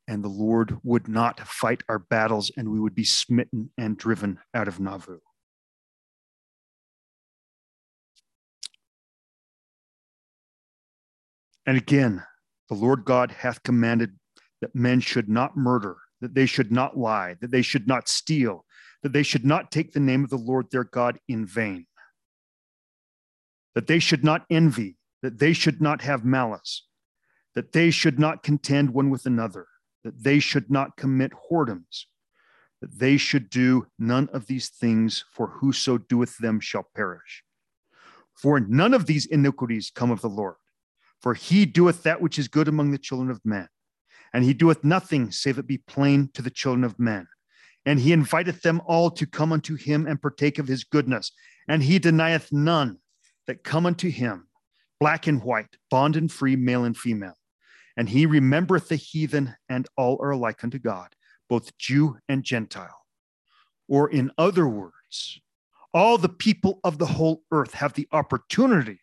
[0.08, 4.39] and the Lord would not fight our battles, and we would be smitten and driven
[4.54, 5.19] out of Nauvoo.
[11.65, 12.23] And again,
[12.69, 14.17] the Lord God hath commanded
[14.62, 18.65] that men should not murder, that they should not lie, that they should not steal,
[19.04, 21.86] that they should not take the name of the Lord their God in vain,
[23.76, 26.88] that they should not envy, that they should not have malice,
[27.56, 29.67] that they should not contend one with another,
[30.04, 32.06] that they should not commit whoredoms,
[32.82, 37.43] that they should do none of these things, for whoso doeth them shall perish.
[38.34, 40.56] For none of these iniquities come of the Lord
[41.22, 43.67] for he doeth that which is good among the children of men.
[44.34, 47.28] And he doeth nothing save it be plain to the children of men.
[47.86, 51.32] And he inviteth them all to come unto him and partake of his goodness.
[51.68, 52.98] And he denieth none
[53.48, 54.48] that come unto him,
[55.00, 57.38] black and white, bond and free, male and female.
[57.96, 61.16] And he remembereth the heathen, and all are alike unto God,
[61.50, 63.06] both Jew and Gentile.
[63.88, 65.40] Or in other words,
[65.94, 69.00] all the people of the whole earth have the opportunity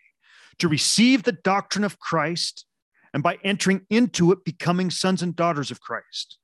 [0.58, 2.66] to receive the doctrine of Christ
[3.14, 6.36] and by entering into it, becoming sons and daughters of Christ.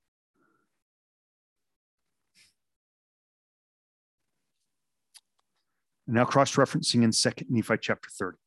[6.07, 8.39] Now, cross referencing in 2nd Nephi chapter 30.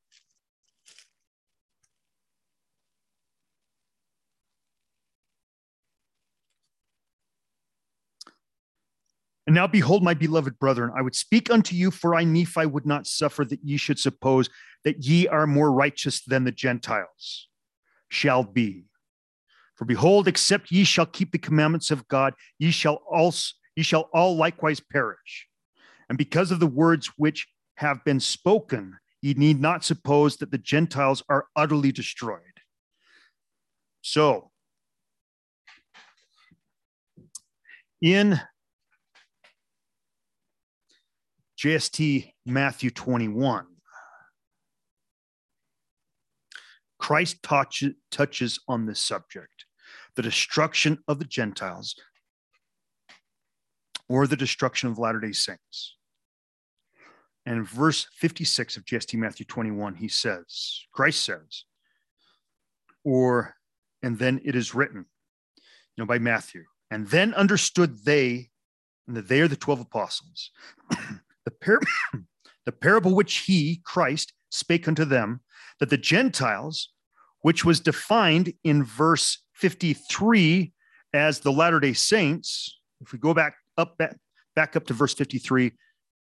[9.45, 12.86] And now behold, my beloved brethren, I would speak unto you, for I, Nephi, would
[12.86, 14.49] not suffer that ye should suppose
[14.86, 17.49] that ye are more righteous than the Gentiles
[18.13, 18.86] shall be.
[19.76, 24.10] For behold, except ye shall keep the commandments of God, ye shall also ye shall
[24.13, 25.47] all likewise perish.
[26.08, 27.47] And because of the words which
[27.78, 32.41] have been spoken, ye need not suppose that the Gentiles are utterly destroyed.
[34.02, 34.52] So,
[37.99, 38.39] in
[41.58, 43.72] JST Matthew 21.
[47.03, 49.65] Christ touch, touches on this subject
[50.15, 51.95] the destruction of the Gentiles
[54.07, 55.97] or the destruction of Latter day Saints.
[57.45, 61.65] And verse 56 of JST Matthew 21, he says, Christ says,
[63.03, 63.55] or,
[64.01, 65.05] and then it is written,
[65.57, 68.49] you know, by Matthew, and then understood they,
[69.09, 70.51] and that they are the 12 apostles,
[70.89, 71.81] the, par-
[72.65, 75.41] the parable which he, Christ, spake unto them,
[75.79, 76.89] that the Gentiles,
[77.41, 80.71] which was defined in verse 53
[81.13, 84.17] as the Latter day Saints, if we go back up, back,
[84.55, 85.71] back up to verse 53,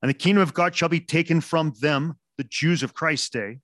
[0.03, 3.59] and the kingdom of God shall be taken from them, the Jews of Christ's day,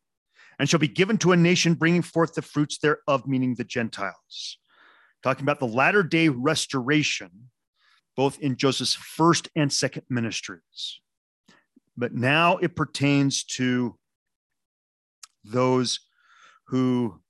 [0.58, 4.58] and shall be given to a nation bringing forth the fruits thereof, meaning the Gentiles.
[5.22, 7.50] Talking about the latter day restoration,
[8.16, 11.00] both in Joseph's first and second ministries
[11.96, 13.96] but now it pertains to
[15.50, 16.00] those
[16.66, 17.20] who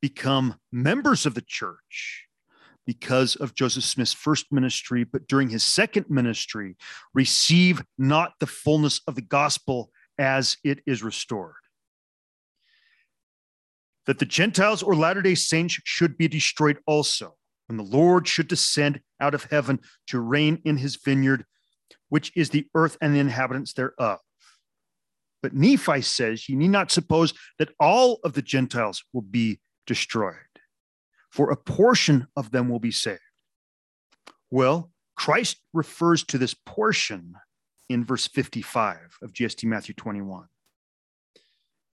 [0.00, 2.26] become members of the church
[2.86, 6.76] because of Joseph Smith's first ministry, but during his second ministry,
[7.14, 11.54] receive not the fullness of the gospel as it is restored.
[14.06, 17.34] That the Gentiles or Latter day Saints should be destroyed also,
[17.66, 21.44] when the Lord should descend out of heaven to reign in his vineyard
[22.08, 24.20] which is the earth and the inhabitants thereof.
[25.46, 30.34] But Nephi says, You need not suppose that all of the Gentiles will be destroyed,
[31.30, 33.20] for a portion of them will be saved.
[34.50, 37.36] Well, Christ refers to this portion
[37.88, 40.48] in verse 55 of JST Matthew 21.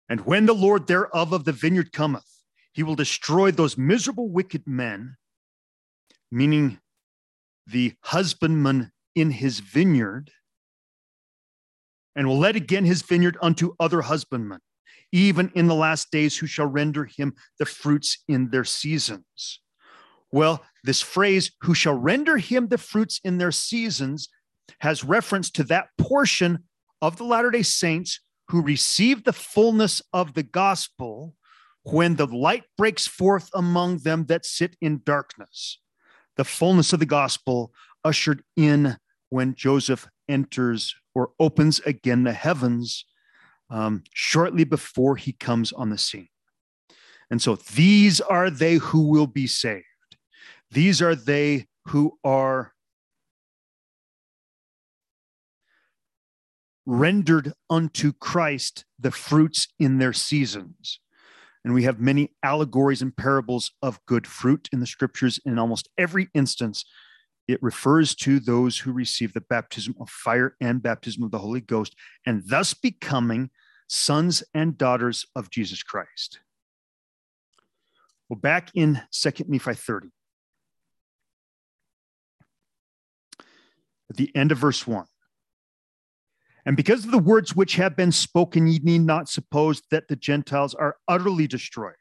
[0.09, 2.43] And when the Lord thereof of the vineyard cometh,
[2.73, 5.15] he will destroy those miserable wicked men,
[6.29, 6.81] meaning
[7.65, 10.31] the husbandman in his vineyard,
[12.17, 14.59] and will let again his vineyard unto other husbandmen,
[15.13, 19.61] even in the last days, who shall render him the fruits in their seasons.
[20.31, 24.27] Well, this phrase, who shall render him the fruits in their seasons,
[24.79, 26.65] has reference to that portion
[27.01, 31.35] of the Latter day Saints who receive the fullness of the gospel
[31.83, 35.79] when the light breaks forth among them that sit in darkness.
[36.35, 37.71] The fullness of the gospel
[38.03, 38.97] ushered in
[39.29, 43.05] when Joseph enters or opens again the heavens
[43.69, 46.29] um, shortly before he comes on the scene.
[47.29, 49.85] And so these are they who will be saved.
[50.71, 52.73] These are they who are
[56.85, 60.99] rendered unto Christ the fruits in their seasons.
[61.65, 65.37] And we have many allegories and parables of good fruit in the scriptures.
[65.45, 66.85] In almost every instance,
[67.47, 71.61] it refers to those who receive the baptism of fire and baptism of the Holy
[71.61, 71.95] Ghost,
[72.25, 73.49] and thus becoming
[73.87, 76.39] sons and daughters of Jesus Christ.
[78.29, 80.09] Well, back in 2nd Nephi 30,
[84.09, 85.05] at the end of verse 1.
[86.65, 90.17] And because of the words which have been spoken, ye need not suppose that the
[90.17, 91.93] Gentiles are utterly destroyed,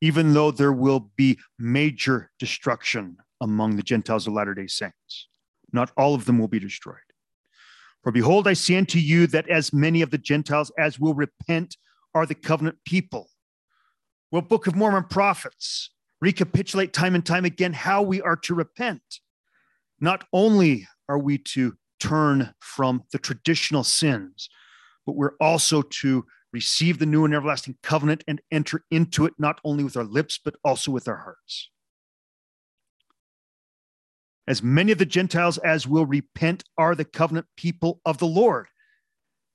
[0.00, 5.28] even though there will be major destruction among the Gentiles of Latter day Saints.
[5.72, 6.96] Not all of them will be destroyed.
[8.02, 11.76] For behold, I say unto you that as many of the Gentiles as will repent
[12.14, 13.28] are the covenant people.
[14.30, 15.90] Well, Book of Mormon prophets
[16.20, 19.02] recapitulate time and time again how we are to repent.
[20.00, 24.48] Not only are we to turn from the traditional sins,
[25.04, 29.60] but we're also to receive the new and everlasting covenant and enter into it not
[29.64, 31.70] only with our lips, but also with our hearts.
[34.48, 38.66] As many of the Gentiles as will repent are the covenant people of the Lord,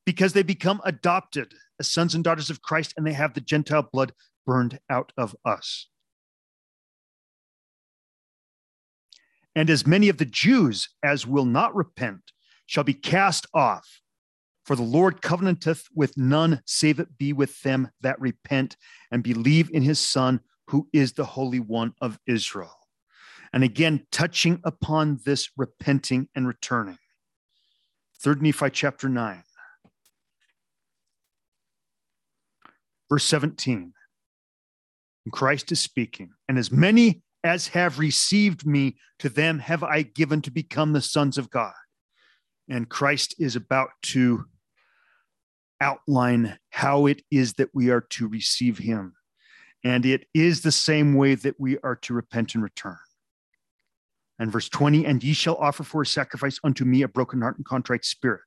[0.05, 3.87] because they become adopted as sons and daughters of Christ and they have the Gentile
[3.91, 4.13] blood
[4.45, 5.87] burned out of us.
[9.55, 12.31] And as many of the Jews as will not repent
[12.67, 14.01] shall be cast off.
[14.63, 18.77] For the Lord covenanteth with none, save it be with them that repent
[19.11, 22.76] and believe in his Son, who is the Holy One of Israel.
[23.53, 26.97] And again, touching upon this repenting and returning.
[28.21, 29.43] Third Nephi chapter 9,
[33.09, 33.93] verse 17.
[35.25, 40.01] And Christ is speaking, and as many as have received me, to them have I
[40.01, 41.73] given to become the sons of God
[42.69, 44.45] and Christ is about to
[45.79, 49.13] outline how it is that we are to receive him.
[49.83, 52.97] And it is the same way that we are to repent and return.
[54.39, 57.57] And verse 20, and ye shall offer for a sacrifice unto me a broken heart
[57.57, 58.41] and contrite spirit.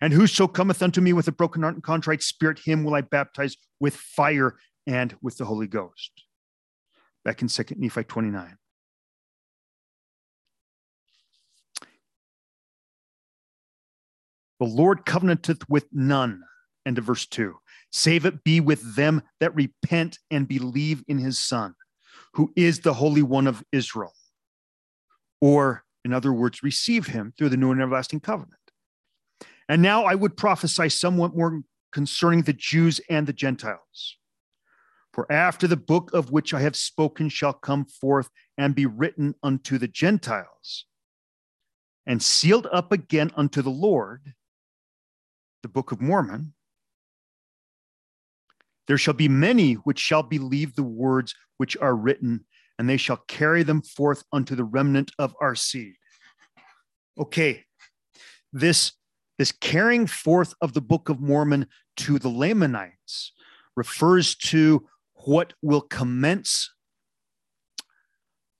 [0.00, 3.00] And whoso cometh unto me with a broken heart and contrite spirit, him will I
[3.00, 6.10] baptize with fire and with the Holy Ghost.
[7.24, 8.56] Back in 2 Nephi 29.
[14.58, 16.42] The Lord covenanteth with none.
[16.84, 17.56] End of verse two.
[17.90, 21.74] Save it be with them that repent and believe in his Son,
[22.34, 24.12] who is the Holy One of Israel.
[25.40, 28.54] Or, in other words, receive him through the new and everlasting covenant.
[29.68, 31.62] And now I would prophesy somewhat more
[31.92, 34.16] concerning the Jews and the Gentiles.
[35.12, 39.34] For after the book of which I have spoken shall come forth and be written
[39.42, 40.86] unto the Gentiles,
[42.06, 44.34] and sealed up again unto the Lord,
[45.62, 46.54] the Book of Mormon,
[48.86, 52.46] there shall be many which shall believe the words which are written,
[52.80, 55.96] and they shall carry them forth unto the remnant of our seed.
[57.20, 57.66] Okay,
[58.54, 58.92] this,
[59.38, 61.66] this carrying forth of the Book of Mormon
[61.98, 63.34] to the Lamanites
[63.76, 66.72] refers to what will commence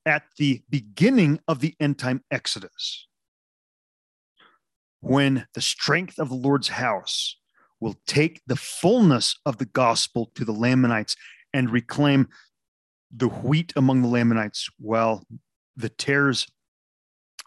[0.04, 3.06] at the beginning of the end time Exodus
[5.00, 7.38] when the strength of the Lord's house
[7.80, 11.16] will take the fullness of the gospel to the Lamanites
[11.54, 12.28] and reclaim
[13.14, 15.24] the wheat among the Lamanites, well,
[15.76, 16.46] the tares,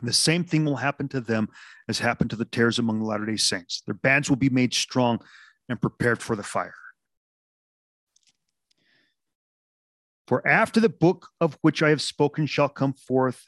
[0.02, 1.50] the same thing will happen to them
[1.88, 3.82] as happened to the tares among the Latter day Saints.
[3.86, 5.20] Their bands will be made strong
[5.70, 6.74] and prepared for the fire.
[10.28, 13.44] For after the book of which I have spoken shall come forth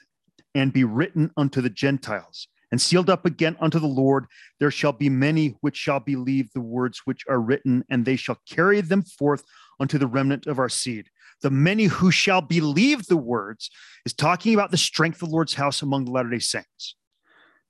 [0.53, 4.25] and be written unto the Gentiles and sealed up again unto the Lord.
[4.59, 8.37] There shall be many which shall believe the words which are written, and they shall
[8.49, 9.43] carry them forth
[9.79, 11.09] unto the remnant of our seed.
[11.41, 13.69] The many who shall believe the words
[14.05, 16.95] is talking about the strength of the Lord's house among the Latter day Saints.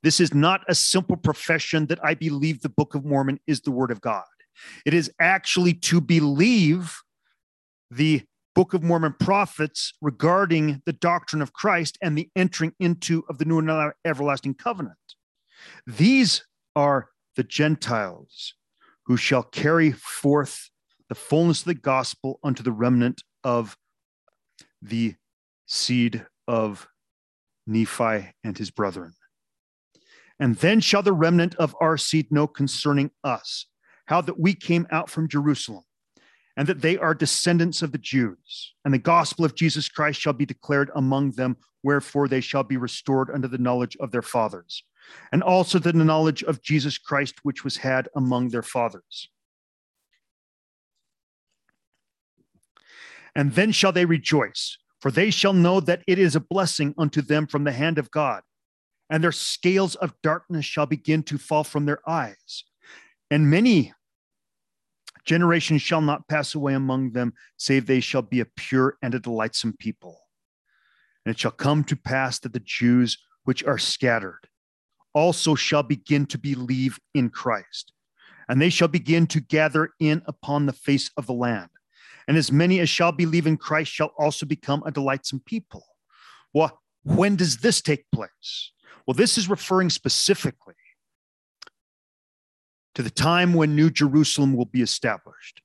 [0.04, 3.72] This is not a simple profession that I believe the Book of Mormon is the
[3.72, 4.24] word of God.
[4.86, 7.02] It is actually to believe
[7.90, 13.38] the Book of Mormon prophets regarding the doctrine of Christ and the entering into of
[13.38, 14.96] the new and everlasting covenant.
[15.86, 16.46] These
[16.76, 18.54] are the Gentiles
[19.08, 20.70] who shall carry forth
[21.10, 23.78] the fullness of the gospel unto the remnant of
[24.82, 25.16] the
[25.66, 26.88] seed of
[27.66, 29.14] Nephi and his brethren.
[30.40, 33.68] And then shall the remnant of our seed know concerning us
[34.08, 35.84] how that we came out from Jerusalem,
[36.58, 38.74] and that they are descendants of the Jews.
[38.84, 42.78] And the gospel of Jesus Christ shall be declared among them, wherefore they shall be
[42.78, 44.84] restored unto the knowledge of their fathers,
[45.32, 49.30] and also the knowledge of Jesus Christ, which was had among their fathers.
[53.36, 57.22] And then shall they rejoice, for they shall know that it is a blessing unto
[57.22, 58.42] them from the hand of God
[59.10, 62.64] and their scales of darkness shall begin to fall from their eyes.
[63.30, 63.94] And many
[65.26, 69.20] generations shall not pass away among them, save they shall be a pure and a
[69.20, 70.20] delightsome people.
[71.26, 74.48] And it shall come to pass that the Jews which are scattered
[75.14, 77.94] also shall begin to believe in Christ,
[78.50, 81.70] and they shall begin to gather in upon the face of the land.
[82.28, 85.86] And as many as shall believe in Christ shall also become a delightsome people.
[86.54, 88.72] Well, when does this take place?
[89.06, 90.74] Well, this is referring specifically
[92.96, 95.62] to the time when New Jerusalem will be established.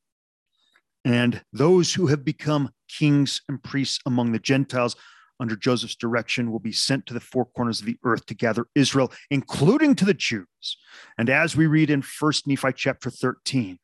[1.04, 4.96] And those who have become kings and priests among the Gentiles
[5.38, 8.66] under Joseph's direction will be sent to the four corners of the earth to gather
[8.74, 10.76] Israel, including to the Jews.
[11.16, 13.78] And as we read in 1 Nephi chapter 13,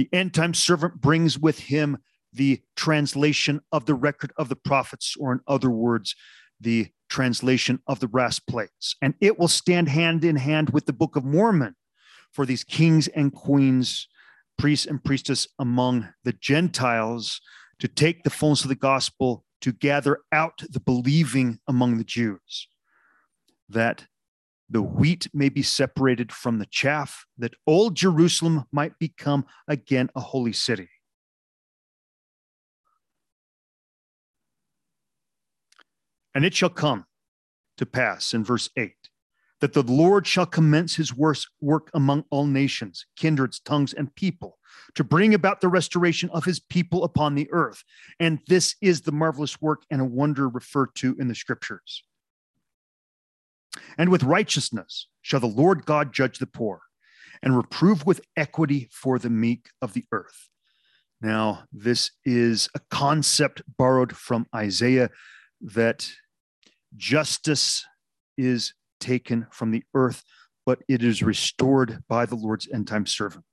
[0.00, 1.98] the end time servant brings with him
[2.32, 6.14] the translation of the record of the prophets, or in other words,
[6.58, 8.96] the translation of the brass plates.
[9.02, 11.76] And it will stand hand in hand with the Book of Mormon
[12.32, 14.08] for these kings and queens,
[14.56, 17.42] priests and priestess among the Gentiles
[17.78, 22.68] to take the fullness of the gospel to gather out the believing among the Jews,
[23.68, 24.06] that
[24.70, 30.20] the wheat may be separated from the chaff, that old Jerusalem might become again a
[30.20, 30.88] holy city.
[36.34, 37.06] And it shall come
[37.78, 38.92] to pass in verse 8
[39.60, 44.58] that the Lord shall commence his work among all nations, kindreds, tongues, and people
[44.94, 47.84] to bring about the restoration of his people upon the earth.
[48.18, 52.02] And this is the marvelous work and a wonder referred to in the scriptures.
[53.96, 56.80] And with righteousness shall the Lord God judge the poor
[57.42, 60.48] and reprove with equity for the meek of the earth.
[61.20, 65.10] Now, this is a concept borrowed from Isaiah
[65.60, 66.10] that
[66.96, 67.84] justice
[68.38, 70.24] is taken from the earth,
[70.64, 73.44] but it is restored by the Lord's end time servant.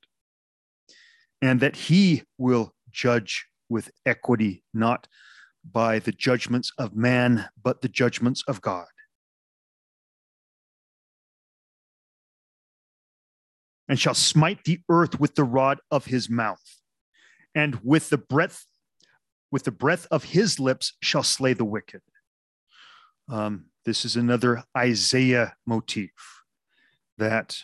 [1.41, 5.07] And that he will judge with equity, not
[5.69, 8.87] by the judgments of man, but the judgments of God.
[13.89, 16.81] And shall smite the earth with the rod of his mouth,
[17.55, 18.65] and with the breath,
[19.49, 22.01] with the breath of his lips shall slay the wicked.
[23.29, 26.11] Um, this is another Isaiah motif
[27.17, 27.57] that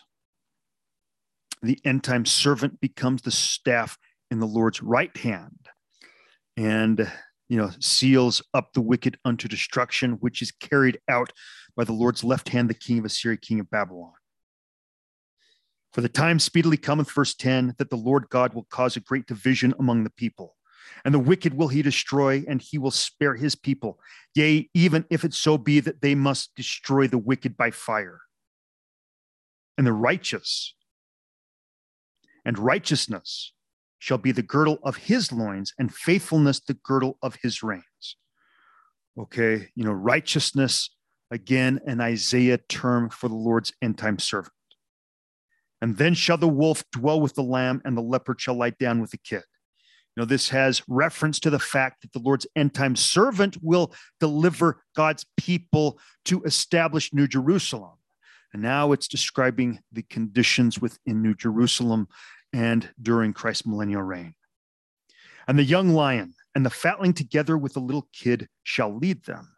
[1.62, 3.98] the end time servant becomes the staff
[4.30, 5.68] in the Lord's right hand
[6.58, 7.12] and
[7.50, 11.32] you know seals up the wicked unto destruction which is carried out
[11.76, 14.14] by the Lord's left hand the king of Assyria king of Babylon
[15.94, 19.28] for the time speedily cometh verse 10 that the Lord God will cause a great
[19.28, 20.56] division among the people
[21.06, 24.00] and the wicked will he destroy, and he will spare his people.
[24.36, 28.22] Yea, even if it so be that they must destroy the wicked by fire.
[29.78, 30.76] And the righteous
[32.46, 33.54] and righteousness
[34.00, 38.18] shall be the girdle of his loins, and faithfulness the girdle of his reins.
[39.18, 40.90] Okay, you know, righteousness,
[41.32, 44.54] again, an Isaiah term for the Lord's end time servant.
[45.84, 49.02] And then shall the wolf dwell with the lamb, and the leopard shall lie down
[49.02, 49.44] with the kid.
[50.16, 53.94] You know, this has reference to the fact that the Lord's end time servant will
[54.22, 57.98] deliver God's people to establish New Jerusalem.
[58.54, 62.08] And now it's describing the conditions within New Jerusalem
[62.54, 64.36] and during Christ's millennial reign.
[65.50, 69.53] And the young lion and the fatling together with the little kid shall lead them.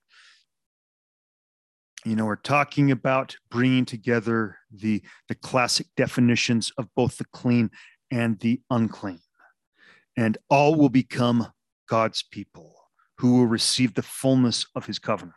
[2.06, 7.72] You know, we're talking about bringing together the, the classic definitions of both the clean
[8.12, 9.20] and the unclean
[10.16, 11.48] and all will become
[11.90, 12.76] God's people
[13.18, 15.36] who will receive the fullness of his covenant.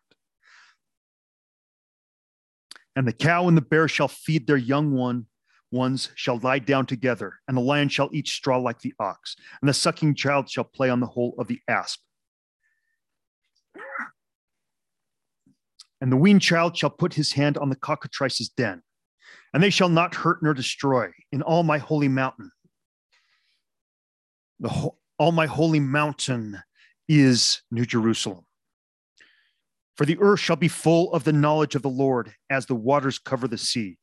[2.95, 5.27] And the cow and the bear shall feed their young one
[5.71, 9.69] ones shall lie down together, and the lion shall eat straw like the ox, and
[9.69, 12.01] the sucking child shall play on the hole of the asp.
[16.01, 18.83] And the weaned child shall put his hand on the cockatrice's den,
[19.53, 22.51] and they shall not hurt nor destroy in all my holy mountain.
[24.61, 26.59] The ho- all my holy mountain
[27.09, 28.45] is New Jerusalem.
[29.97, 33.19] For the earth shall be full of the knowledge of the Lord as the waters
[33.19, 33.99] cover the sea.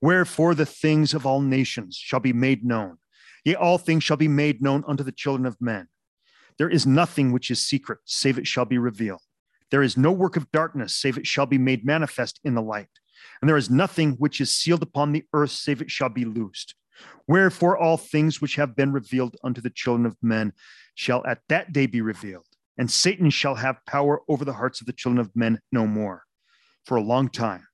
[0.00, 2.98] Wherefore the things of all nations shall be made known.
[3.44, 5.86] Yea, all things shall be made known unto the children of men.
[6.58, 9.20] There is nothing which is secret, save it shall be revealed.
[9.70, 12.88] There is no work of darkness, save it shall be made manifest in the light.
[13.40, 16.74] And there is nothing which is sealed upon the earth, save it shall be loosed.
[17.26, 20.52] Wherefore all things which have been revealed unto the children of men
[20.94, 22.46] shall at that day be revealed,
[22.78, 26.22] and Satan shall have power over the hearts of the children of men no more
[26.84, 27.66] for a long time.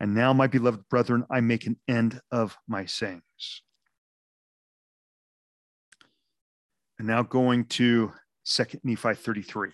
[0.00, 3.62] And now, my beloved brethren, I make an end of my sayings.
[6.98, 8.12] And now going to
[8.44, 9.70] 2 Nephi 33.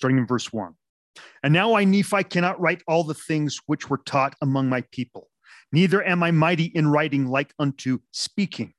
[0.00, 0.72] Starting in verse 1.
[1.42, 5.28] And now I, Nephi, cannot write all the things which were taught among my people,
[5.72, 8.72] neither am I mighty in writing like unto speaking.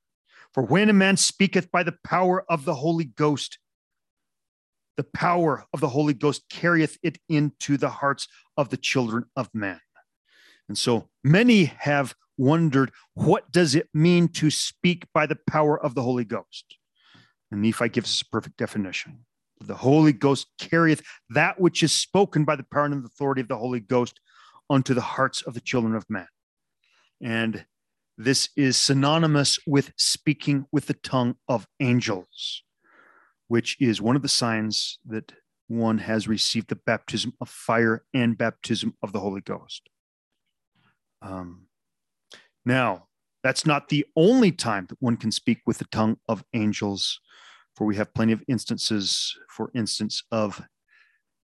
[0.52, 3.60] For when a man speaketh by the power of the Holy Ghost,
[4.98, 9.48] the power of the Holy Ghost carrieth it into the hearts of the children of
[9.54, 9.80] men.
[10.68, 15.94] And so many have wondered what does it mean to speak by the power of
[15.94, 16.78] the Holy Ghost?
[17.52, 19.28] And Nephi gives us a perfect definition.
[19.68, 23.58] The Holy Ghost carrieth that which is spoken by the power and authority of the
[23.58, 24.20] Holy Ghost
[24.70, 26.28] unto the hearts of the children of men.
[27.22, 27.66] And
[28.18, 32.64] this is synonymous with speaking with the tongue of angels,
[33.48, 35.32] which is one of the signs that
[35.68, 39.90] one has received the baptism of fire and baptism of the Holy Ghost.
[41.22, 41.68] Um,
[42.66, 43.08] now,
[43.44, 47.20] that's not the only time that one can speak with the tongue of angels,
[47.82, 50.62] for we have plenty of instances, for instance, of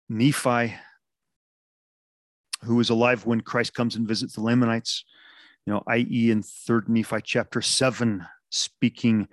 [0.09, 0.77] Nephi,
[2.63, 5.05] who is alive when Christ comes and visits the Lamanites,
[5.67, 9.27] you know, i.e., in 3rd Nephi chapter 7, speaking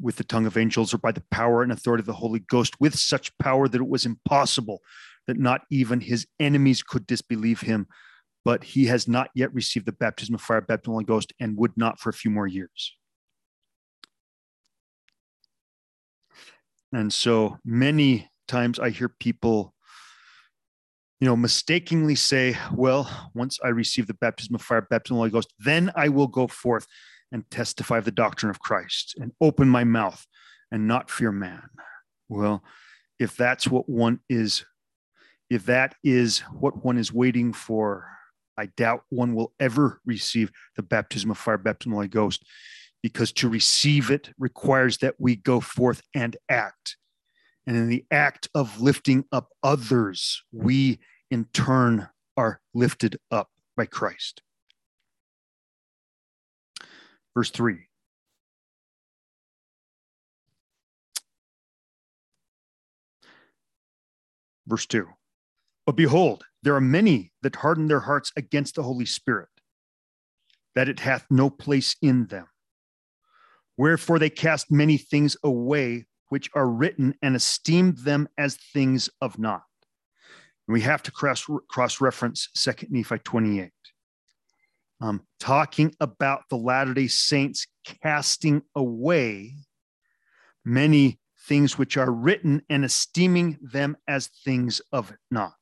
[0.00, 2.80] with the tongue of angels or by the power and authority of the Holy Ghost,
[2.80, 4.80] with such power that it was impossible
[5.26, 7.86] that not even his enemies could disbelieve him
[8.46, 11.34] but he has not yet received the baptism of fire, baptism of the Holy Ghost,
[11.40, 12.96] and would not for a few more years.
[16.92, 19.74] And so many times I hear people,
[21.20, 25.20] you know, mistakenly say, well, once I receive the baptism of fire, baptism of the
[25.20, 26.86] Holy Ghost, then I will go forth
[27.32, 30.26] and testify of the doctrine of Christ and open my mouth
[30.72, 31.62] and not fear man.
[32.28, 32.64] Well,
[33.18, 34.64] if that's what one is,
[35.48, 38.06] if that is what one is waiting for,
[38.56, 42.44] I doubt one will ever receive the baptism of fire, baptism of the Holy Ghost,
[43.02, 46.96] because to receive it requires that we go forth and act.
[47.66, 50.98] And in the act of lifting up others, we
[51.30, 54.42] in turn are lifted up by Christ.
[57.34, 57.86] Verse 3.
[64.66, 65.06] Verse 2.
[65.86, 69.48] But behold, there are many that harden their hearts against the Holy Spirit,
[70.74, 72.46] that it hath no place in them.
[73.80, 79.38] Wherefore they cast many things away which are written and esteemed them as things of
[79.38, 79.62] naught.
[80.68, 83.72] we have to cross, cross reference 2 Nephi 28.
[85.00, 87.66] Um, talking about the Latter day Saints
[88.02, 89.54] casting away
[90.62, 91.18] many
[91.48, 95.54] things which are written and esteeming them as things of naught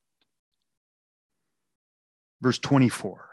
[2.40, 3.28] verse 24.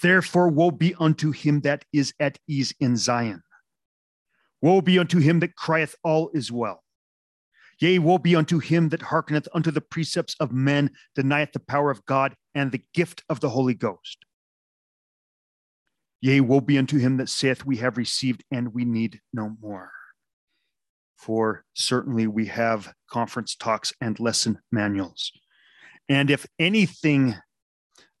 [0.00, 3.42] Therefore, woe be unto him that is at ease in Zion.
[4.60, 6.82] Woe be unto him that crieth, All is well.
[7.80, 11.90] Yea, woe be unto him that hearkeneth unto the precepts of men, denieth the power
[11.90, 14.24] of God and the gift of the Holy Ghost.
[16.20, 19.92] Yea, woe be unto him that saith, We have received and we need no more.
[21.16, 25.30] For certainly we have conference talks and lesson manuals.
[26.08, 27.36] And if anything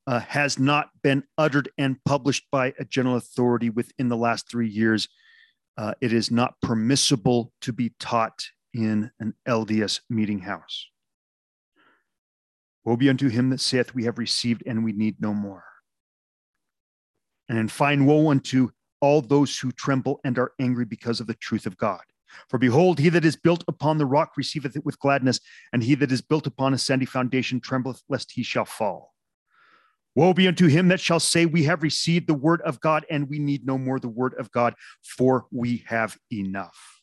[0.06, 4.68] uh, has not been uttered and published by a general authority within the last three
[4.68, 5.08] years,
[5.78, 10.88] uh, it is not permissible to be taught in an LDS meeting house.
[12.84, 15.64] Woe be unto him that saith, We have received and we need no more.
[17.48, 18.70] And in fine woe unto
[19.00, 22.02] all those who tremble and are angry because of the truth of God.
[22.50, 25.40] For behold, he that is built upon the rock receiveth it with gladness,
[25.72, 29.14] and he that is built upon a sandy foundation trembleth lest he shall fall.
[30.18, 33.28] Woe be unto him that shall say, We have received the word of God, and
[33.28, 37.00] we need no more the word of God, for we have enough.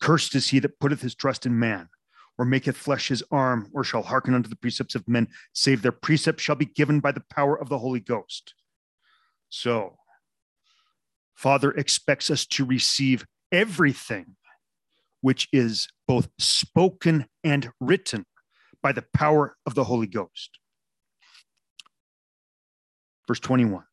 [0.00, 1.90] Cursed is he that putteth his trust in man,
[2.38, 5.92] or maketh flesh his arm, or shall hearken unto the precepts of men, save their
[5.92, 8.54] precepts shall be given by the power of the Holy Ghost.
[9.48, 9.96] So,
[11.36, 14.34] Father expects us to receive everything
[15.20, 18.26] which is both spoken and written
[18.82, 20.58] by the power of the Holy Ghost.
[23.28, 23.84] Verse 21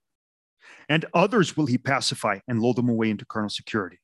[0.88, 4.00] And others will he pacify and lull them away into carnal security,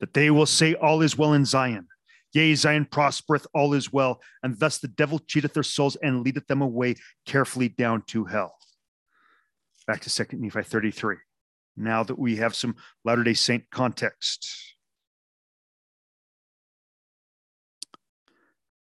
[0.00, 1.88] that they will say, All is well in Zion.
[2.32, 4.20] Yea, Zion prospereth, all is well.
[4.42, 8.58] And thus the devil cheateth their souls and leadeth them away carefully down to hell.
[9.86, 11.16] Back to 2 Nephi 33.
[11.78, 14.75] Now that we have some Latter day Saint context.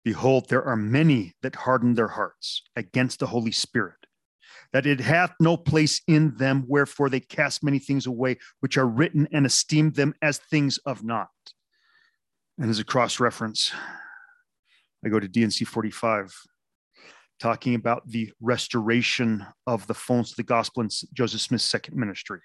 [0.05, 4.07] Behold, there are many that harden their hearts against the Holy Spirit,
[4.73, 8.87] that it hath no place in them, wherefore they cast many things away which are
[8.87, 11.29] written and esteem them as things of naught.
[12.59, 13.73] And as a cross reference,
[15.05, 16.35] I go to D&C 45,
[17.39, 22.41] talking about the restoration of the fonts of the gospel in Joseph Smith's second ministry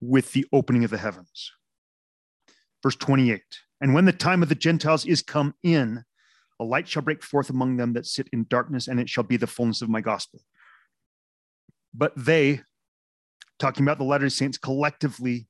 [0.00, 1.52] with the opening of the heavens.
[2.82, 3.42] Verse 28
[3.80, 6.04] And when the time of the Gentiles is come in,
[6.60, 9.36] a light shall break forth among them that sit in darkness, and it shall be
[9.36, 10.40] the fullness of my gospel.
[11.94, 12.62] But they,
[13.58, 15.46] talking about the Latter Saints collectively,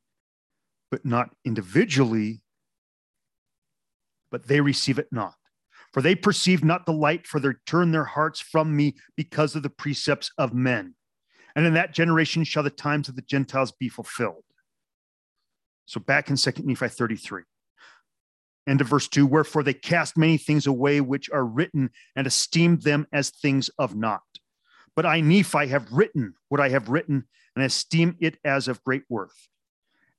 [0.90, 2.42] but not individually,
[4.30, 5.34] but they receive it not.
[5.92, 9.62] For they perceive not the light, for they turn their hearts from me because of
[9.62, 10.94] the precepts of men.
[11.56, 14.44] And in that generation shall the times of the Gentiles be fulfilled.
[15.86, 17.42] So back in 2 Nephi 33.
[18.68, 22.82] End of verse 2 Wherefore they cast many things away which are written and esteemed
[22.82, 24.22] them as things of naught.
[24.94, 27.24] But I, Nephi, have written what I have written
[27.56, 29.48] and esteem it as of great worth,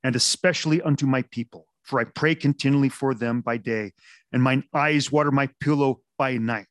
[0.04, 1.68] and especially unto my people.
[1.84, 3.94] For I pray continually for them by day,
[4.32, 6.68] and mine eyes water my pillow by night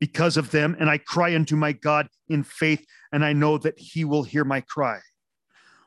[0.00, 0.76] because of them.
[0.78, 4.44] And I cry unto my God in faith, and I know that he will hear
[4.44, 5.00] my cry.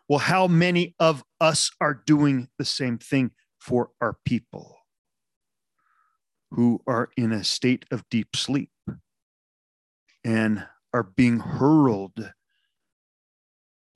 [0.07, 4.76] Well, how many of us are doing the same thing for our people?
[6.51, 8.71] Who are in a state of deep sleep
[10.23, 12.33] and are being hurled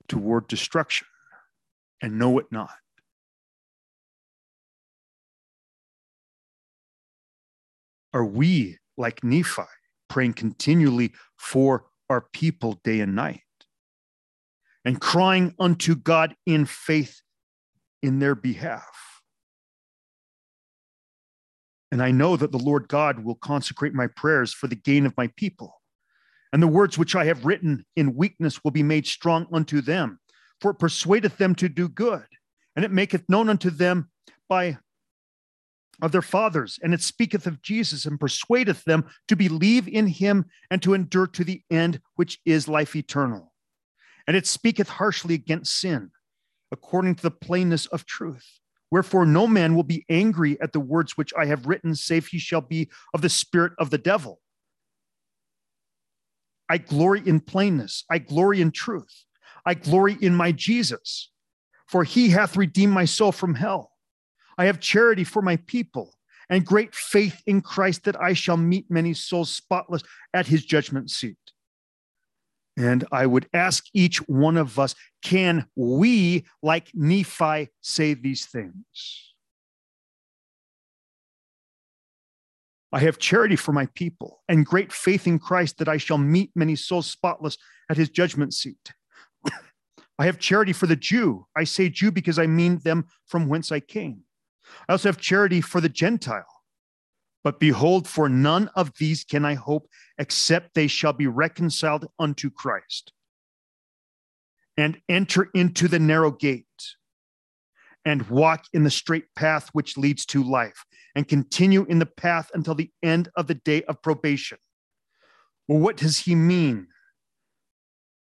[0.08, 1.06] toward destruction
[2.02, 2.70] and know it not.
[8.14, 9.62] Are we, like Nephi,
[10.08, 13.40] praying continually for our people day and night
[14.84, 17.22] and crying unto God in faith
[18.02, 19.11] in their behalf?
[21.92, 25.14] And I know that the Lord God will consecrate my prayers for the gain of
[25.18, 25.82] my people.
[26.50, 30.18] And the words which I have written in weakness will be made strong unto them,
[30.58, 32.24] for it persuadeth them to do good,
[32.74, 34.10] and it maketh known unto them
[34.48, 34.78] by
[36.00, 40.46] of their fathers, and it speaketh of Jesus, and persuadeth them to believe in him
[40.70, 43.52] and to endure to the end, which is life eternal.
[44.26, 46.10] And it speaketh harshly against sin,
[46.72, 48.61] according to the plainness of truth
[48.92, 52.38] Wherefore, no man will be angry at the words which I have written, save he
[52.38, 54.42] shall be of the spirit of the devil.
[56.68, 59.24] I glory in plainness, I glory in truth,
[59.64, 61.30] I glory in my Jesus,
[61.86, 63.92] for he hath redeemed my soul from hell.
[64.58, 66.14] I have charity for my people
[66.50, 70.02] and great faith in Christ that I shall meet many souls spotless
[70.34, 71.41] at his judgment seat.
[72.76, 79.32] And I would ask each one of us can we, like Nephi, say these things?
[82.92, 86.50] I have charity for my people and great faith in Christ that I shall meet
[86.54, 87.56] many souls spotless
[87.90, 88.92] at his judgment seat.
[90.18, 91.46] I have charity for the Jew.
[91.56, 94.22] I say Jew because I mean them from whence I came.
[94.88, 96.61] I also have charity for the Gentile.
[97.44, 99.88] But behold, for none of these can I hope,
[100.18, 103.12] except they shall be reconciled unto Christ
[104.76, 106.66] and enter into the narrow gate
[108.04, 110.84] and walk in the straight path which leads to life
[111.14, 114.58] and continue in the path until the end of the day of probation.
[115.68, 116.88] Well, what does he mean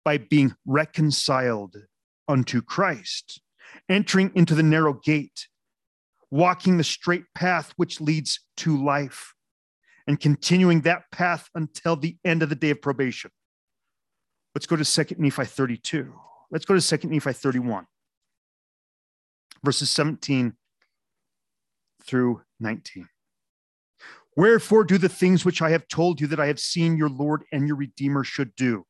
[0.04, 1.76] by being reconciled
[2.28, 3.42] unto Christ,
[3.90, 5.48] entering into the narrow gate
[6.32, 9.34] walking the straight path which leads to life
[10.08, 13.32] and continuing that path until the end of the day of probation.
[14.56, 16.14] Let's go to 2 Nephi 32.
[16.50, 17.86] Let's go to 2 Nephi 31,
[19.64, 20.54] verses 17
[22.04, 23.08] through 19.
[24.36, 27.44] Wherefore do the things which I have told you that I have seen your Lord
[27.52, 28.86] and your Redeemer should do.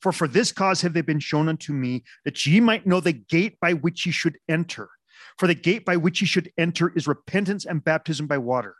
[0.00, 3.12] For for this cause have they been shown unto me, that ye might know the
[3.12, 4.90] gate by which ye should enter
[5.38, 8.76] For the gate by which ye should enter is repentance and baptism by water.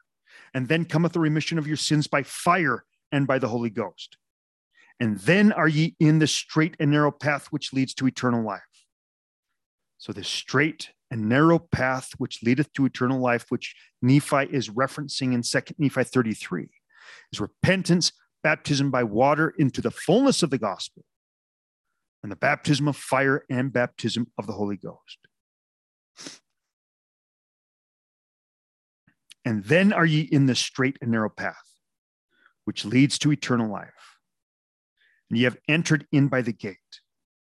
[0.55, 4.17] And then cometh the remission of your sins by fire and by the Holy Ghost.
[5.01, 8.61] And then are ye in the straight and narrow path which leads to eternal life.
[9.99, 15.35] So, the straight and narrow path which leadeth to eternal life, which Nephi is referencing
[15.35, 16.69] in 2 Nephi 33,
[17.33, 18.13] is repentance,
[18.43, 21.05] baptism by water into the fullness of the gospel,
[22.23, 25.19] and the baptism of fire and baptism of the Holy Ghost.
[29.45, 31.77] And then are ye in the straight and narrow path,
[32.65, 34.19] which leads to eternal life.
[35.29, 36.77] And ye have entered in by the gate.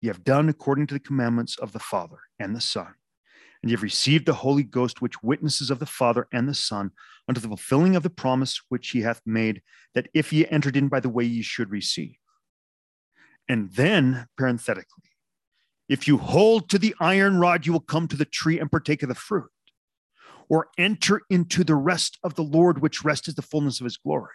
[0.01, 2.95] Ye have done according to the commandments of the Father and the Son.
[3.61, 6.91] And ye have received the Holy Ghost, which witnesses of the Father and the Son,
[7.29, 9.61] unto the fulfilling of the promise which he hath made,
[9.93, 12.15] that if ye entered in by the way ye should receive.
[13.47, 15.03] And then, parenthetically,
[15.87, 19.03] if you hold to the iron rod, you will come to the tree and partake
[19.03, 19.49] of the fruit
[20.53, 23.97] or enter into the rest of the Lord, which rest is the fullness of his
[23.97, 24.29] glory,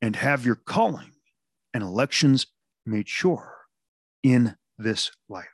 [0.00, 1.12] and have your calling
[1.74, 2.46] and elections
[2.86, 3.66] made sure
[4.22, 5.44] in this life.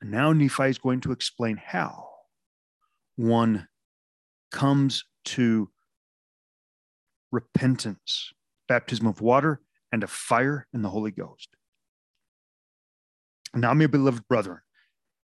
[0.00, 2.08] And now Nephi is going to explain how
[3.16, 3.66] one
[4.52, 5.68] comes to
[7.32, 8.32] repentance,
[8.68, 11.48] baptism of water, and of fire and the Holy Ghost.
[13.52, 14.60] Now, my beloved brethren,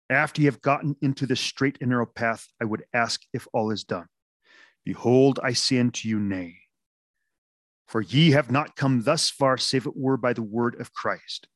[0.09, 3.71] after ye have gotten into the straight and narrow path, I would ask if all
[3.71, 4.07] is done.
[4.85, 6.57] Behold, I say unto you, Nay.
[7.87, 11.47] For ye have not come thus far, save it were by the word of Christ.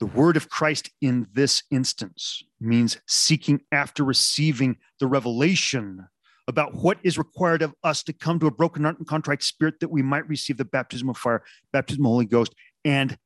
[0.00, 6.08] The word of Christ in this instance means seeking after receiving the revelation
[6.48, 9.78] about what is required of us to come to a broken heart and contrite spirit
[9.80, 12.52] that we might receive the baptism of fire, baptism of the Holy Ghost,
[12.84, 13.16] and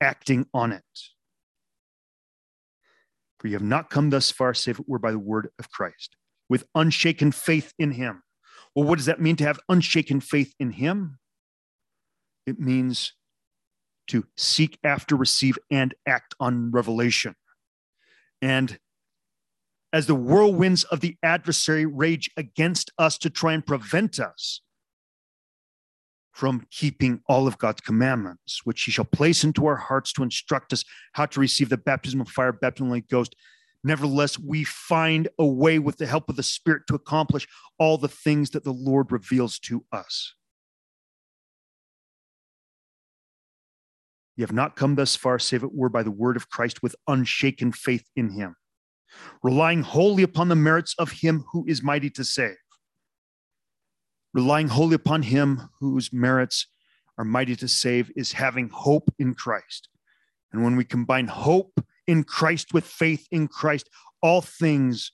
[0.00, 0.82] acting on it.
[3.38, 6.16] For you have not come thus far, save it were by the word of Christ,
[6.48, 8.22] with unshaken faith in him.
[8.74, 11.18] Well, what does that mean to have unshaken faith in him?
[12.46, 13.12] It means
[14.08, 17.34] to seek after, receive, and act on revelation.
[18.40, 18.78] And
[19.92, 24.62] as the whirlwinds of the adversary rage against us to try and prevent us
[26.38, 30.72] from keeping all of God's commandments, which he shall place into our hearts to instruct
[30.72, 30.84] us
[31.14, 33.34] how to receive the baptism of fire, baptism of the Holy Ghost.
[33.82, 38.06] Nevertheless, we find a way with the help of the Spirit to accomplish all the
[38.06, 40.34] things that the Lord reveals to us.
[44.36, 46.94] You have not come thus far, save it were by the word of Christ with
[47.08, 48.54] unshaken faith in him,
[49.42, 52.54] relying wholly upon the merits of him who is mighty to save
[54.34, 56.66] relying wholly upon him whose merits
[57.16, 59.88] are mighty to save is having hope in Christ.
[60.52, 63.88] And when we combine hope in Christ with faith in Christ,
[64.22, 65.12] all things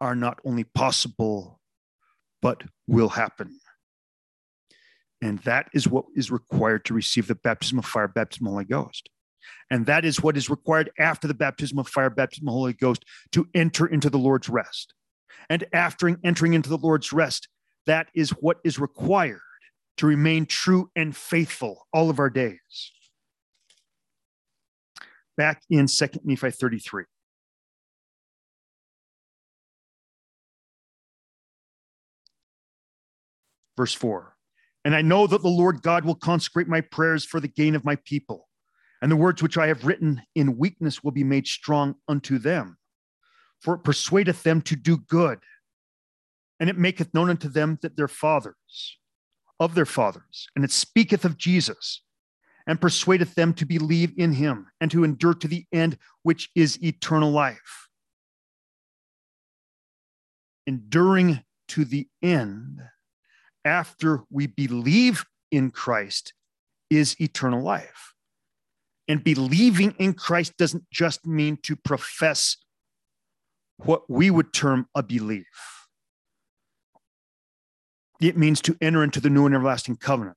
[0.00, 1.60] are not only possible,
[2.42, 3.58] but will happen.
[5.22, 8.54] And that is what is required to receive the baptism of fire, baptism of the
[8.54, 9.08] Holy Ghost.
[9.70, 12.72] And that is what is required after the baptism of fire, baptism of the Holy
[12.74, 14.92] Ghost to enter into the Lord's rest.
[15.48, 17.48] And after entering into the Lord's rest,
[17.86, 19.40] that is what is required
[19.96, 22.92] to remain true and faithful all of our days.
[25.36, 27.04] Back in 2 Nephi 33.
[33.76, 34.34] Verse 4
[34.84, 37.84] And I know that the Lord God will consecrate my prayers for the gain of
[37.84, 38.48] my people,
[39.02, 42.78] and the words which I have written in weakness will be made strong unto them.
[43.60, 45.40] For it persuadeth them to do good
[46.58, 48.98] and it maketh known unto them that their fathers,
[49.60, 52.02] of their fathers, and it speaketh of Jesus,
[52.66, 56.82] and persuadeth them to believe in him and to endure to the end, which is
[56.82, 57.88] eternal life.
[60.66, 62.82] Enduring to the end
[63.64, 66.34] after we believe in Christ
[66.90, 68.14] is eternal life.
[69.06, 72.56] And believing in Christ doesn't just mean to profess
[73.76, 75.75] what we would term a belief
[78.20, 80.36] it means to enter into the new and everlasting covenant.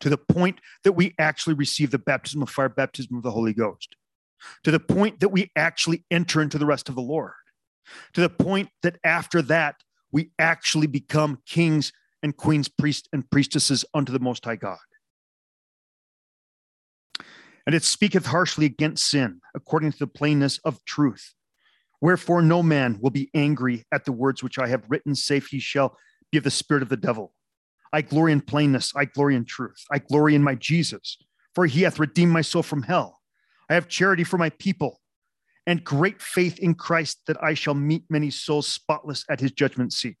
[0.00, 3.52] To the point that we actually receive the baptism of fire, baptism of the Holy
[3.52, 3.96] Ghost,
[4.64, 7.32] to the point that we actually enter into the rest of the Lord,
[8.12, 9.76] to the point that after that,
[10.10, 11.92] we actually become kings
[12.22, 14.78] and queens, priests and priestesses unto the Most High God.
[17.66, 21.34] And it speaketh harshly against sin, according to the plainness of truth,
[22.04, 25.58] Wherefore, no man will be angry at the words which I have written, save he
[25.58, 25.96] shall
[26.30, 27.32] be of the spirit of the devil.
[27.94, 31.16] I glory in plainness, I glory in truth, I glory in my Jesus.
[31.54, 33.22] for he hath redeemed my soul from hell.
[33.70, 35.00] I have charity for my people
[35.66, 39.94] and great faith in Christ that I shall meet many souls spotless at his judgment
[39.94, 40.18] seat.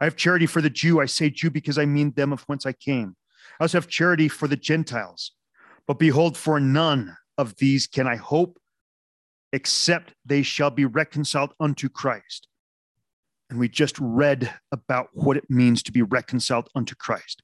[0.00, 1.00] I have charity for the Jew.
[1.00, 3.14] I say Jew because I mean them of whence I came.
[3.60, 5.30] I also have charity for the Gentiles.
[5.86, 8.58] But behold, for none of these can I hope
[9.54, 12.48] except they shall be reconciled unto Christ.
[13.48, 17.40] And we just read about what it means to be reconciled unto Christ,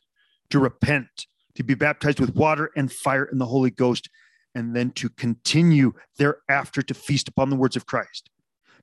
[0.51, 4.11] to repent, to be baptized with water and fire in the Holy Ghost,
[4.57, 8.29] and then to continue thereafter to feast upon the words of Christ,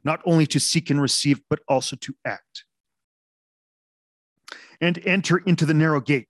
[0.06, 2.64] not only to seek and receive, but also to act.
[4.80, 6.28] And enter into the narrow gate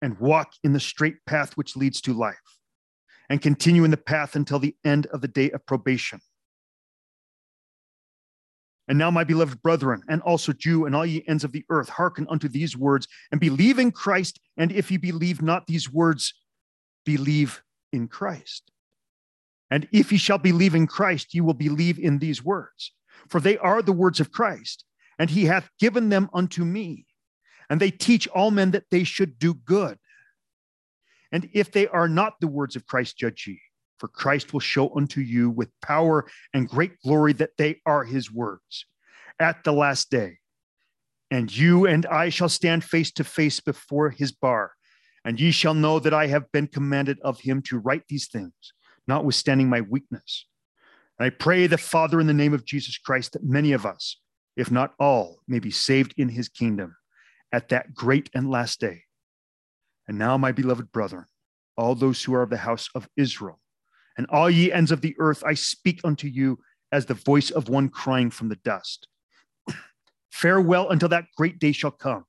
[0.00, 2.36] and walk in the straight path which leads to life,
[3.32, 6.20] and continue in the path until the end of the day of probation.
[8.88, 11.88] And now, my beloved brethren, and also Jew and all ye ends of the earth,
[11.88, 14.38] hearken unto these words, and believe in Christ.
[14.58, 16.34] And if ye believe not these words,
[17.06, 18.70] believe in Christ.
[19.70, 22.92] And if ye shall believe in Christ, ye will believe in these words,
[23.28, 24.84] for they are the words of Christ,
[25.18, 27.06] and he hath given them unto me.
[27.70, 29.96] And they teach all men that they should do good.
[31.32, 33.60] And if they are not the words of Christ, judge ye.
[33.98, 38.30] For Christ will show unto you with power and great glory that they are his
[38.30, 38.86] words
[39.38, 40.38] at the last day.
[41.30, 44.72] And you and I shall stand face to face before his bar
[45.24, 48.52] and ye shall know that I have been commanded of him to write these things,
[49.06, 50.46] notwithstanding my weakness.
[51.18, 54.18] And I pray the Father in the name of Jesus Christ that many of us,
[54.56, 56.96] if not all, may be saved in his kingdom
[57.52, 59.02] at that great and last day.
[60.12, 61.24] And now, my beloved brethren,
[61.74, 63.58] all those who are of the house of Israel,
[64.18, 66.58] and all ye ends of the earth, I speak unto you
[66.92, 69.08] as the voice of one crying from the dust.
[70.30, 72.26] Farewell until that great day shall come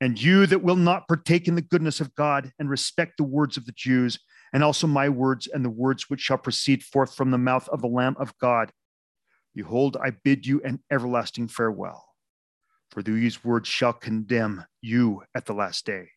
[0.00, 3.58] and you that will not partake in the goodness of God and respect the words
[3.58, 4.18] of the Jews,
[4.54, 7.82] and also my words and the words which shall proceed forth from the mouth of
[7.82, 8.72] the Lamb of God.
[9.54, 12.06] Behold, I bid you an everlasting farewell,
[12.90, 16.08] for these words shall condemn you at the last day.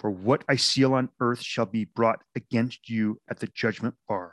[0.00, 4.32] For what I seal on earth shall be brought against you at the judgment bar.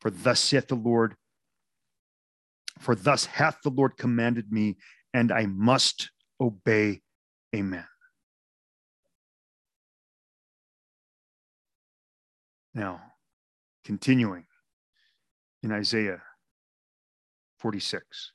[0.00, 1.14] For thus saith the Lord,
[2.80, 4.78] for thus hath the Lord commanded me,
[5.14, 6.10] and I must
[6.40, 7.02] obey
[7.54, 7.86] Amen.
[12.74, 13.00] Now,
[13.84, 14.46] continuing
[15.62, 16.22] in Isaiah
[17.58, 18.32] 46.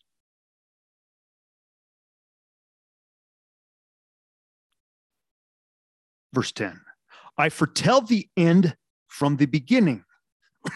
[6.35, 6.81] Verse 10
[7.37, 8.75] I foretell the end
[9.07, 10.03] from the beginning,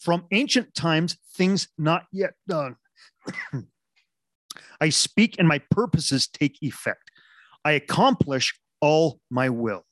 [0.00, 2.76] from ancient times, things not yet done.
[4.80, 7.12] I speak and my purposes take effect.
[7.64, 9.84] I accomplish all my will.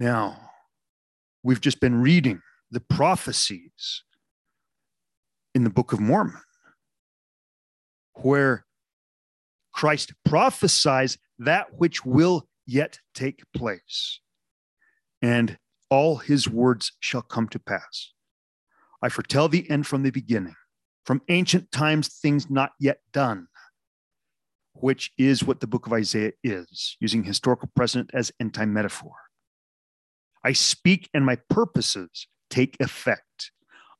[0.00, 0.50] Now,
[1.44, 4.02] we've just been reading the prophecies
[5.54, 6.42] in the Book of Mormon,
[8.14, 8.66] where
[9.72, 14.20] Christ prophesies that which will yet take place,
[15.20, 15.58] and
[15.90, 18.12] all his words shall come to pass.
[19.02, 20.54] I foretell the end from the beginning,
[21.04, 23.48] from ancient times, things not yet done
[24.80, 29.14] which is what the book of Isaiah is, using historical precedent as end time metaphor.
[30.44, 33.50] I speak and my purposes take effect.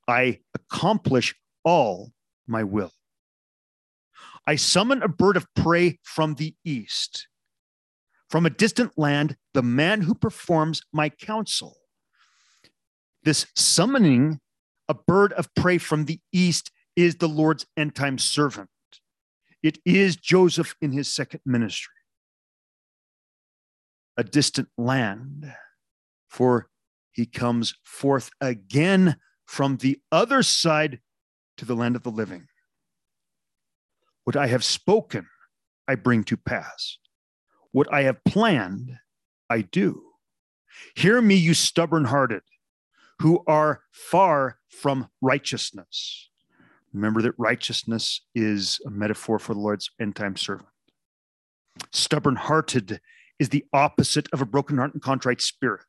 [0.06, 2.12] I accomplish all
[2.46, 2.92] my will.
[4.46, 7.28] I summon a bird of prey from the east.
[8.28, 11.78] From a distant land, the man who performs my counsel.
[13.22, 14.40] This summoning
[14.88, 18.70] a bird of prey from the east is the Lord's end time servant.
[19.62, 21.94] It is Joseph in his second ministry,
[24.16, 25.52] a distant land,
[26.28, 26.68] for
[27.12, 29.16] he comes forth again
[29.46, 31.00] from the other side
[31.56, 32.46] to the land of the living.
[34.24, 35.26] What I have spoken,
[35.88, 36.98] I bring to pass.
[37.72, 38.98] What I have planned,
[39.50, 40.02] I do.
[40.94, 42.42] Hear me, you stubborn hearted,
[43.20, 46.30] who are far from righteousness.
[46.92, 50.68] Remember that righteousness is a metaphor for the Lord's end time servant.
[51.92, 53.00] Stubborn hearted
[53.38, 55.82] is the opposite of a broken heart and contrite spirit.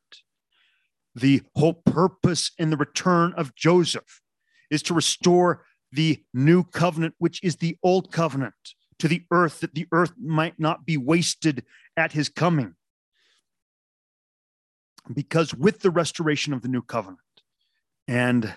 [1.15, 4.21] The whole purpose in the return of Joseph
[4.69, 9.74] is to restore the new covenant, which is the old covenant, to the earth, that
[9.74, 11.66] the earth might not be wasted
[11.97, 12.76] at his coming.
[15.12, 17.20] Because with the restoration of the new covenant
[18.08, 18.56] and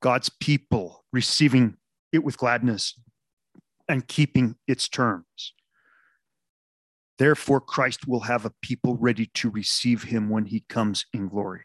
[0.00, 1.76] God's people receiving
[2.12, 2.98] it with gladness
[3.88, 5.52] and keeping its terms.
[7.18, 11.64] Therefore, Christ will have a people ready to receive him when he comes in glory.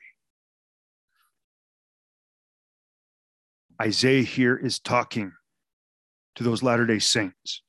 [3.81, 5.33] Isaiah here is talking
[6.35, 7.61] to those Latter day Saints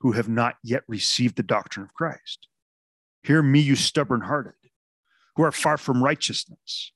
[0.00, 2.46] who have not yet received the doctrine of Christ.
[3.22, 4.54] Hear me, you stubborn hearted,
[5.36, 6.92] who are far from righteousness.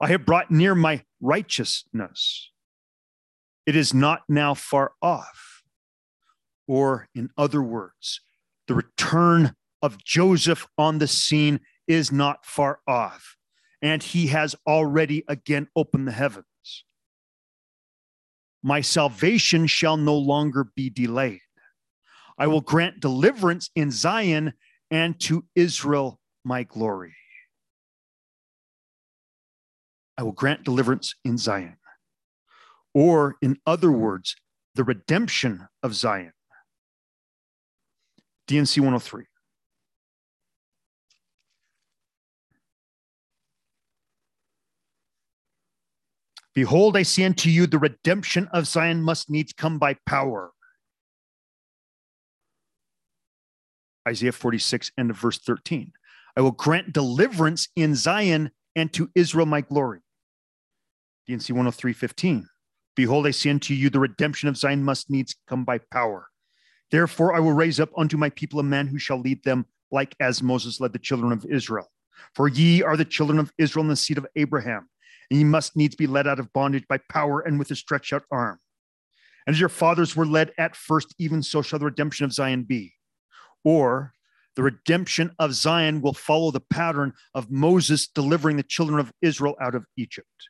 [0.00, 2.50] I have brought near my righteousness.
[3.66, 5.62] It is not now far off.
[6.66, 8.20] Or, in other words,
[8.68, 13.36] the return of Joseph on the scene is not far off,
[13.82, 16.44] and he has already again opened the heavens.
[18.62, 21.40] My salvation shall no longer be delayed.
[22.38, 24.54] I will grant deliverance in Zion
[24.90, 27.14] and to Israel my glory.
[30.16, 31.76] I will grant deliverance in Zion.
[32.92, 34.36] Or, in other words,
[34.74, 36.32] the redemption of Zion.
[38.46, 39.24] D&C 103.
[46.54, 50.50] Behold, I say unto you, the redemption of Zion must needs come by power.
[54.08, 55.92] Isaiah 46, end of verse 13.
[56.36, 60.00] I will grant deliverance in Zion and to Israel my glory.
[61.26, 62.48] D&C 103, 15.
[62.96, 66.28] Behold, I say unto you, the redemption of Zion must needs come by power.
[66.90, 70.16] Therefore, I will raise up unto my people a man who shall lead them, like
[70.18, 71.90] as Moses led the children of Israel.
[72.34, 74.88] For ye are the children of Israel and the seed of Abraham,
[75.30, 78.12] and ye must needs be led out of bondage by power and with a stretched
[78.12, 78.58] out arm.
[79.46, 82.64] And as your fathers were led at first, even so shall the redemption of Zion
[82.64, 82.94] be.
[83.64, 84.12] Or
[84.56, 89.56] the redemption of Zion will follow the pattern of Moses delivering the children of Israel
[89.60, 90.48] out of Egypt.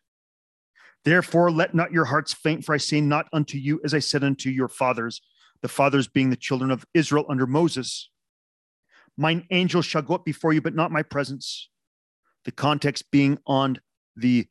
[1.04, 4.24] Therefore, let not your hearts faint, for I say not unto you as I said
[4.24, 5.20] unto your fathers,
[5.62, 8.10] the fathers being the children of Israel under Moses.
[9.16, 11.68] Mine angel shall go up before you, but not my presence.
[12.44, 13.78] The context being on
[14.16, 14.46] the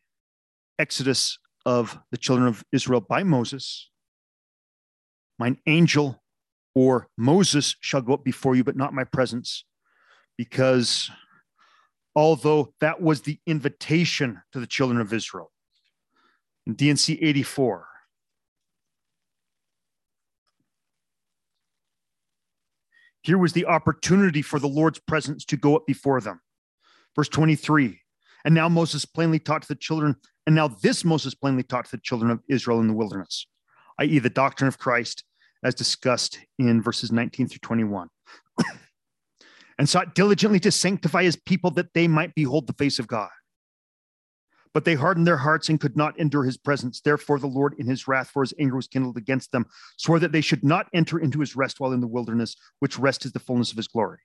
[0.79, 3.89] exodus of the children of Israel by Moses.
[5.37, 6.23] Mine angel
[6.73, 9.65] or Moses shall go up before you, but not my presence,
[10.37, 11.11] because
[12.15, 15.51] although that was the invitation to the children of Israel,
[16.65, 17.87] in D&C 84.
[23.21, 26.41] Here was the opportunity for the Lord's presence to go up before them.
[27.15, 27.99] Verse 23
[28.45, 30.15] And now Moses plainly taught to the children,
[30.45, 33.47] and now this Moses plainly taught to the children of Israel in the wilderness,
[33.99, 35.23] i.e., the doctrine of Christ
[35.63, 38.07] as discussed in verses 19 through 21.
[39.77, 43.29] and sought diligently to sanctify his people that they might behold the face of God.
[44.73, 47.01] But they hardened their hearts and could not endure his presence.
[47.01, 49.65] Therefore, the Lord, in his wrath, for his anger was kindled against them,
[49.97, 53.25] swore that they should not enter into his rest while in the wilderness, which rest
[53.25, 54.19] is the fullness of his glory.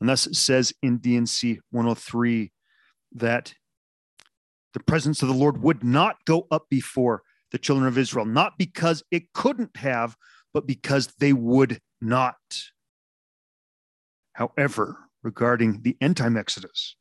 [0.00, 2.52] And thus it says in D&C 103
[3.12, 3.54] that
[4.74, 8.58] the presence of the Lord would not go up before the children of Israel, not
[8.58, 10.16] because it couldn't have,
[10.52, 12.36] but because they would not.
[14.34, 16.96] However, regarding the end time Exodus,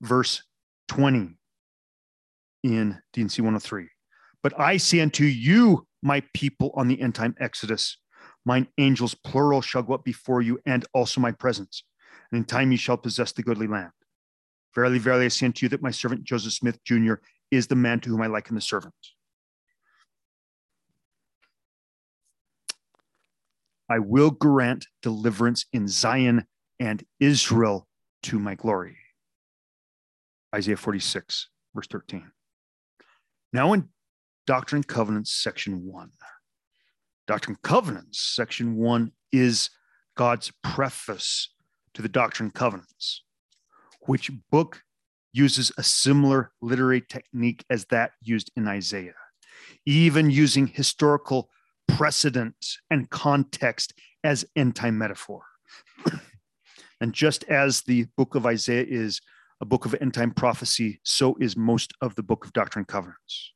[0.00, 0.42] verse
[0.88, 1.36] 20
[2.62, 3.88] in D&C 103.
[4.42, 7.98] But I say unto you, my people, on the end time Exodus,
[8.44, 11.84] mine angels, plural, shall go up before you, and also my presence.
[12.32, 13.92] And in time you shall possess the goodly land.
[14.74, 17.14] Verily, verily, I say unto you that my servant Joseph Smith Jr.
[17.50, 18.94] is the man to whom I liken the servant.
[23.90, 26.46] I will grant deliverance in Zion
[26.80, 27.86] and Israel
[28.22, 28.96] to my glory.
[30.54, 32.30] Isaiah 46, verse 13.
[33.52, 33.90] Now in
[34.46, 36.12] Doctrine and Covenants, section one.
[37.26, 39.68] Doctrine and Covenants, section one, is
[40.16, 41.51] God's preface
[41.94, 43.22] to the Doctrine and Covenants,
[44.02, 44.82] which book
[45.32, 49.14] uses a similar literary technique as that used in Isaiah,
[49.86, 51.50] even using historical
[51.88, 52.56] precedent
[52.90, 53.94] and context
[54.24, 54.44] as
[54.74, 55.42] time metaphor.
[57.00, 59.20] and just as the book of Isaiah is
[59.60, 62.88] a book of end time prophecy, so is most of the book of Doctrine and
[62.88, 63.52] Covenants.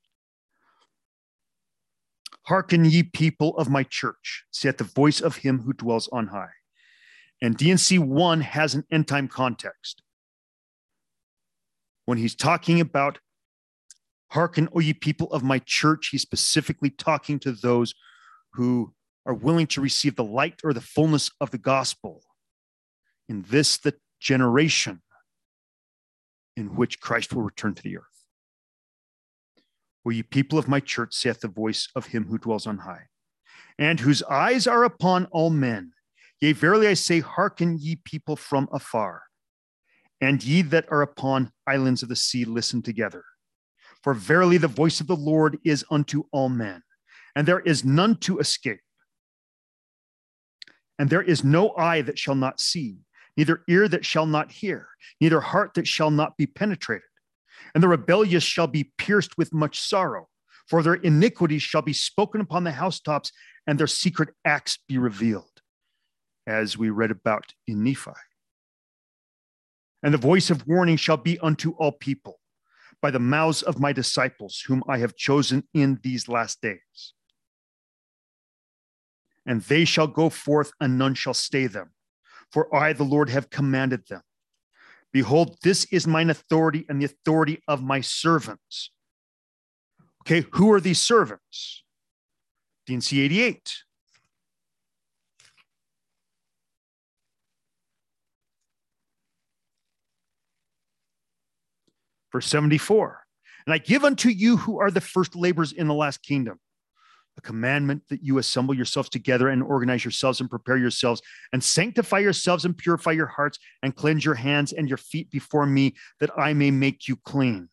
[2.42, 6.50] Hearken, ye people of my church, saith the voice of him who dwells on high.
[7.42, 10.02] And D&C 1 has an end time context.
[12.06, 13.18] When he's talking about
[14.30, 17.94] hearken, O ye people of my church, he's specifically talking to those
[18.52, 18.94] who
[19.26, 22.22] are willing to receive the light or the fullness of the gospel
[23.28, 25.02] in this the generation
[26.56, 28.04] in which Christ will return to the earth.
[30.06, 33.08] O ye people of my church, saith the voice of him who dwells on high.
[33.78, 35.92] and whose eyes are upon all men.
[36.40, 39.22] Yea, verily I say, hearken ye people from afar,
[40.20, 43.24] and ye that are upon islands of the sea, listen together.
[44.02, 46.82] For verily the voice of the Lord is unto all men,
[47.34, 48.80] and there is none to escape.
[50.98, 52.98] And there is no eye that shall not see,
[53.36, 54.88] neither ear that shall not hear,
[55.20, 57.02] neither heart that shall not be penetrated.
[57.74, 60.28] And the rebellious shall be pierced with much sorrow,
[60.68, 63.32] for their iniquities shall be spoken upon the housetops,
[63.66, 65.55] and their secret acts be revealed,
[66.46, 68.10] as we read about in Nephi.
[70.02, 72.38] And the voice of warning shall be unto all people
[73.02, 77.14] by the mouths of my disciples, whom I have chosen in these last days.
[79.44, 81.90] And they shall go forth, and none shall stay them,
[82.50, 84.22] for I, the Lord, have commanded them.
[85.12, 88.90] Behold, this is mine authority and the authority of my servants.
[90.22, 91.84] Okay, who are these servants?
[92.86, 93.74] D&C 88.
[102.36, 103.24] Verse 74
[103.64, 106.60] And I give unto you who are the first laborers in the last kingdom
[107.38, 111.22] a commandment that you assemble yourselves together and organize yourselves and prepare yourselves
[111.54, 115.64] and sanctify yourselves and purify your hearts and cleanse your hands and your feet before
[115.64, 117.70] me that I may make you clean.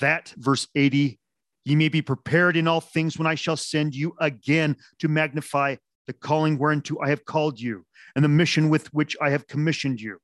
[0.00, 1.20] That, verse 80,
[1.64, 5.76] Ye may be prepared in all things when I shall send you again to magnify
[6.08, 7.86] the calling whereunto I have called you
[8.16, 10.18] and the mission with which I have commissioned you.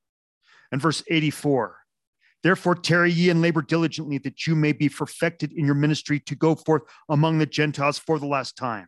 [0.73, 1.84] And verse 84
[2.45, 6.35] Therefore, tarry ye and labor diligently that you may be perfected in your ministry to
[6.35, 8.87] go forth among the Gentiles for the last time.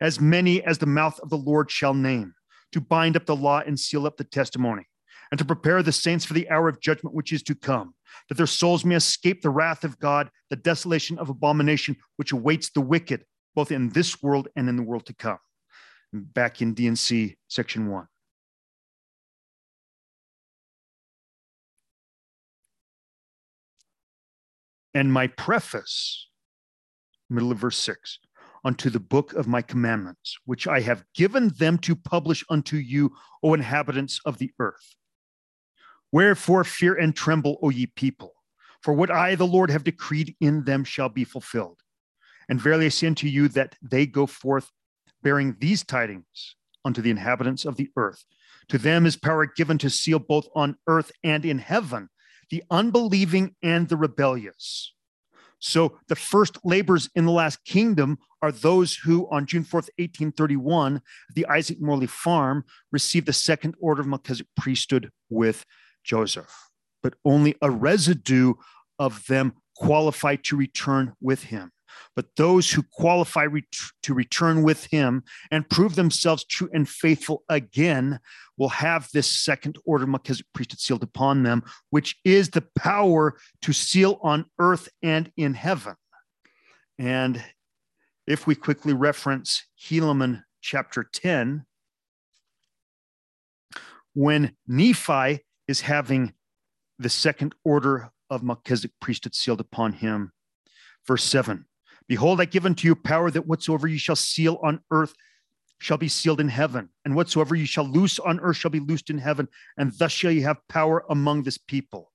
[0.00, 2.32] As many as the mouth of the Lord shall name,
[2.72, 4.88] to bind up the law and seal up the testimony,
[5.30, 7.94] and to prepare the saints for the hour of judgment which is to come
[8.28, 12.70] that their souls may escape the wrath of God, the desolation of abomination which awaits
[12.70, 13.24] the wicked,
[13.54, 15.38] both in this world and in the world to come.
[16.12, 18.08] Back in D&C section one.
[24.94, 26.28] And my preface,
[27.30, 28.18] middle of verse six,
[28.64, 33.12] unto the book of my commandments, which I have given them to publish unto you,
[33.42, 34.96] O inhabitants of the earth
[36.12, 38.34] Wherefore fear and tremble, O ye people,
[38.82, 41.80] for what I, the Lord, have decreed in them shall be fulfilled.
[42.48, 44.70] And verily I say unto you that they go forth
[45.22, 48.26] bearing these tidings unto the inhabitants of the earth.
[48.68, 52.10] To them is power given to seal both on earth and in heaven
[52.52, 54.92] the unbelieving and the rebellious.
[55.58, 60.96] So the first labors in the last kingdom are those who, on June 4th, 1831,
[60.96, 61.02] at
[61.34, 65.64] the Isaac Morley farm, received the second order of Melchizedek priesthood with
[66.04, 66.68] Joseph,
[67.02, 68.52] but only a residue
[68.98, 71.72] of them qualify to return with him.
[72.14, 73.64] But those who qualify ret-
[74.02, 78.20] to return with him and prove themselves true and faithful again
[78.56, 83.36] will have this second order of Melchizedek priesthood sealed upon them, which is the power
[83.62, 85.94] to seal on earth and in heaven.
[86.98, 87.42] And
[88.26, 91.64] if we quickly reference Helaman chapter 10,
[94.14, 96.34] when Nephi is having
[96.98, 100.32] the second order of Melchizedek priesthood sealed upon him.
[101.06, 101.66] Verse 7
[102.12, 105.14] Behold, I give unto you power that whatsoever you shall seal on earth
[105.78, 109.08] shall be sealed in heaven, and whatsoever you shall loose on earth shall be loosed
[109.08, 109.48] in heaven,
[109.78, 112.12] and thus shall you have power among this people.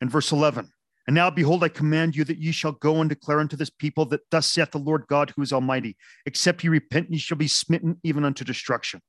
[0.00, 0.72] And verse 11
[1.06, 4.06] And now, behold, I command you that ye shall go and declare unto this people
[4.06, 5.96] that thus saith the Lord God who is Almighty,
[6.26, 9.00] except ye repent, ye shall be smitten even unto destruction.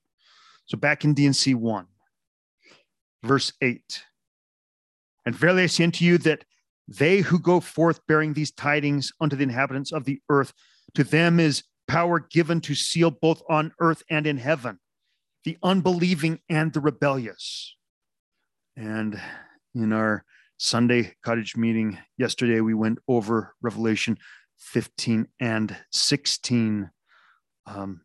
[0.66, 1.88] So back in D&C 1
[3.24, 4.04] verse 8.
[5.26, 6.46] And verily I say unto you that
[6.98, 10.54] they who go forth bearing these tidings unto the inhabitants of the earth,
[10.96, 14.80] to them is power given to seal both on earth and in heaven,
[15.44, 17.76] the unbelieving and the rebellious.
[18.76, 19.20] And
[19.76, 20.26] in our
[20.58, 24.18] Sunday cottage meeting yesterday, we went over Revelation
[24.60, 26.90] 15 and 16
[27.66, 28.02] um,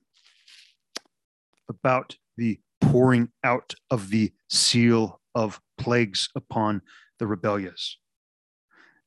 [1.69, 6.83] about the pouring out of the seal of plagues upon
[7.19, 7.99] the rebellious,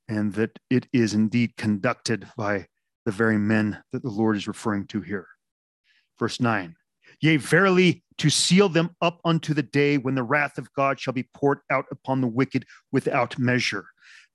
[0.10, 2.66] and that it is indeed conducted by
[3.06, 5.28] the very men that the Lord is referring to here.
[6.18, 6.76] Verse 9
[7.22, 11.14] Yea, verily, to seal them up unto the day when the wrath of God shall
[11.14, 13.86] be poured out upon the wicked without measure.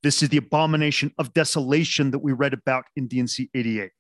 [0.02, 3.90] This is the abomination of desolation that we read about in D&C 88.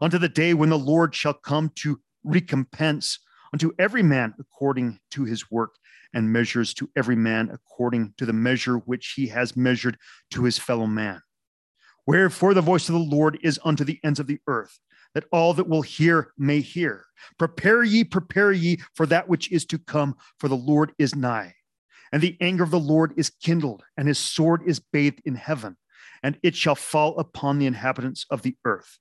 [0.00, 3.18] Unto the day when the Lord shall come to recompense
[3.52, 5.74] unto every man according to his work,
[6.12, 9.98] and measures to every man according to the measure which he has measured
[10.30, 11.22] to his fellow man.
[12.06, 14.80] Wherefore the voice of the Lord is unto the ends of the earth,
[15.14, 17.04] that all that will hear may hear.
[17.38, 21.54] Prepare ye, prepare ye for that which is to come, for the Lord is nigh.
[22.12, 25.76] And the anger of the Lord is kindled, and his sword is bathed in heaven,
[26.22, 28.98] and it shall fall upon the inhabitants of the earth.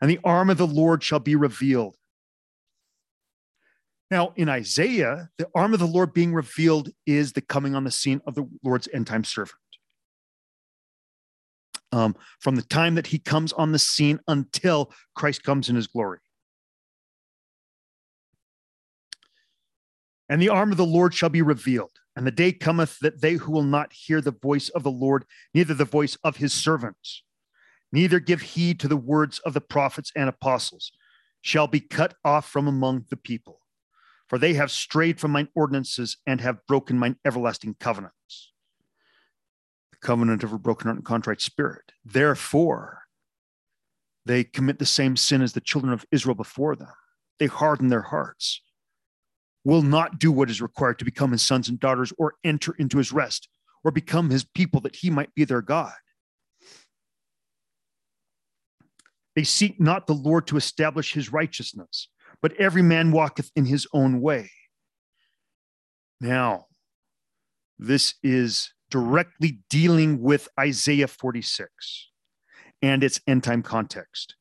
[0.00, 1.96] And the arm of the Lord shall be revealed.
[4.10, 7.90] Now, in Isaiah, the arm of the Lord being revealed is the coming on the
[7.90, 9.58] scene of the Lord's end time servant.
[11.92, 15.86] Um, from the time that he comes on the scene until Christ comes in his
[15.86, 16.18] glory.
[20.28, 21.92] And the arm of the Lord shall be revealed.
[22.14, 25.24] And the day cometh that they who will not hear the voice of the Lord,
[25.54, 27.22] neither the voice of his servants,
[27.92, 30.92] neither give heed to the words of the prophets and apostles,
[31.40, 33.60] shall be cut off from among the people.
[34.28, 38.52] For they have strayed from mine ordinances and have broken mine everlasting covenants.
[39.92, 41.92] The covenant of a broken heart and contrite spirit.
[42.04, 43.02] Therefore,
[44.26, 46.92] they commit the same sin as the children of Israel before them.
[47.38, 48.60] They harden their hearts
[49.64, 52.98] will not do what is required to become his sons and daughters or enter into
[52.98, 53.48] his rest
[53.84, 55.92] or become his people that he might be their God.
[59.36, 62.08] They seek not the Lord to establish his righteousness,
[62.42, 64.50] but every man walketh in his own way.
[66.20, 66.66] Now,
[67.78, 72.10] this is directly dealing with Isaiah 46
[72.82, 74.34] and its end time context.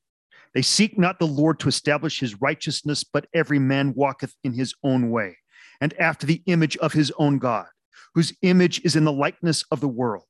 [0.53, 4.73] They seek not the Lord to establish his righteousness, but every man walketh in his
[4.83, 5.37] own way,
[5.81, 7.67] and after the image of his own God,
[8.15, 10.23] whose image is in the likeness of the world,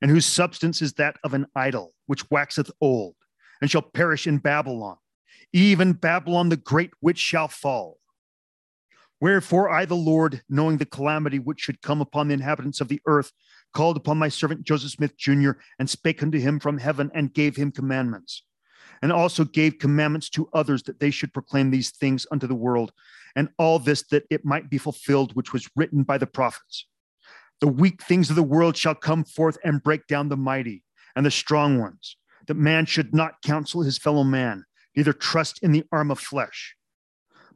[0.00, 3.14] and whose substance is that of an idol, which waxeth old,
[3.60, 4.96] and shall perish in Babylon,
[5.54, 7.98] even Babylon the great, which shall fall.
[9.20, 13.00] Wherefore I, the Lord, knowing the calamity which should come upon the inhabitants of the
[13.06, 13.32] earth,
[13.72, 17.56] called upon my servant Joseph Smith Jr., and spake unto him from heaven, and gave
[17.56, 18.42] him commandments
[19.04, 22.90] and also gave commandments to others that they should proclaim these things unto the world,
[23.36, 26.86] and all this that it might be fulfilled, which was written by the prophets.
[27.60, 31.24] The weak things of the world shall come forth and break down the mighty and
[31.24, 32.16] the strong ones,
[32.46, 34.64] that man should not counsel his fellow man,
[34.96, 36.76] neither trust in the arm of flesh,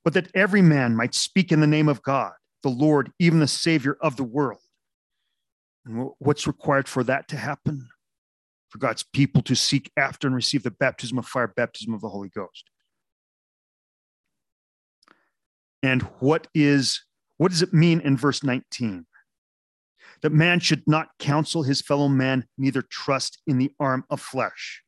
[0.05, 2.33] but that every man might speak in the name of God,
[2.63, 4.61] the Lord, even the Savior of the world.
[5.85, 7.89] And what's required for that to happen?
[8.69, 12.09] for God's people to seek after and receive the baptism of fire, baptism of the
[12.09, 12.71] Holy Ghost.
[15.83, 17.03] And what is
[17.37, 19.07] what does it mean in verse 19?
[20.23, 24.83] That man should not counsel his fellow man, neither trust in the arm of flesh.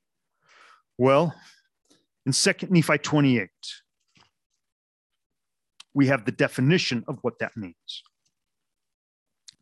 [0.98, 1.34] Well,
[2.26, 3.48] in 2 Nephi 28,
[5.94, 8.02] we have the definition of what that means.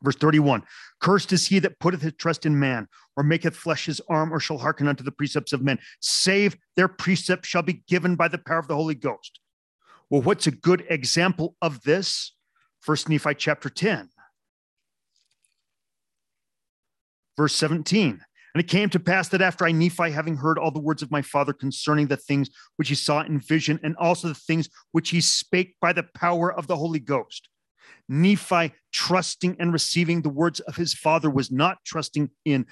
[0.02, 0.62] Verse 31
[1.00, 4.40] Cursed is he that putteth his trust in man, or maketh flesh his arm, or
[4.40, 8.38] shall hearken unto the precepts of men, save their precepts shall be given by the
[8.38, 9.40] power of the Holy Ghost.
[10.10, 12.34] Well, what's a good example of this?
[12.80, 14.08] First Nephi chapter 10,
[17.36, 18.20] verse 17.
[18.58, 21.12] And it came to pass that after I, Nephi, having heard all the words of
[21.12, 25.10] my father concerning the things which he saw in vision, and also the things which
[25.10, 27.48] he spake by the power of the Holy Ghost,
[28.08, 32.66] Nephi trusting and receiving the words of his father was not trusting in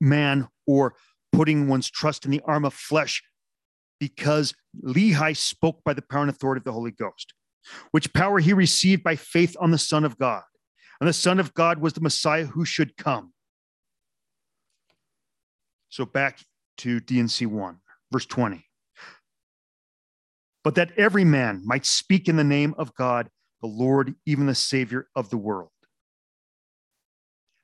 [0.00, 0.96] man or
[1.30, 3.22] putting one's trust in the arm of flesh
[4.00, 4.52] because
[4.84, 7.34] Lehi spoke by the power and authority of the Holy Ghost,
[7.92, 10.42] which power he received by faith on the Son of God.
[11.00, 13.32] And the Son of God was the Messiah who should come.
[15.90, 16.40] So back
[16.78, 17.76] to D&C 1,
[18.10, 18.64] verse 20.
[20.62, 23.28] But that every man might speak in the name of God
[23.60, 25.70] the Lord, even the Savior of the world.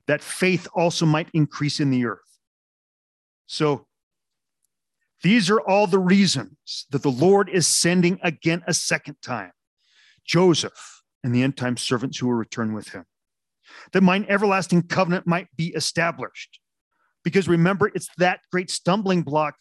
[0.06, 2.20] That faith also might increase in the earth.
[3.46, 3.86] So,
[5.22, 9.52] these are all the reasons that the Lord is sending again a second time
[10.26, 13.06] Joseph and the end time servants who will return with him,
[13.92, 16.60] that mine everlasting covenant might be established.
[17.26, 19.56] Because remember, it's that great stumbling block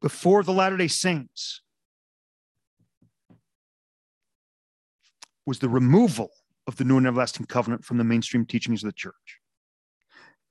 [0.00, 1.60] before the Latter day Saints
[5.44, 6.30] was the removal
[6.68, 9.40] of the new and everlasting covenant from the mainstream teachings of the church.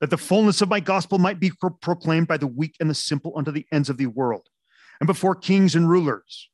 [0.02, 2.94] That the fullness of my gospel might be pro- proclaimed by the weak and the
[2.94, 4.50] simple unto the ends of the world,
[5.00, 6.50] and before kings and rulers.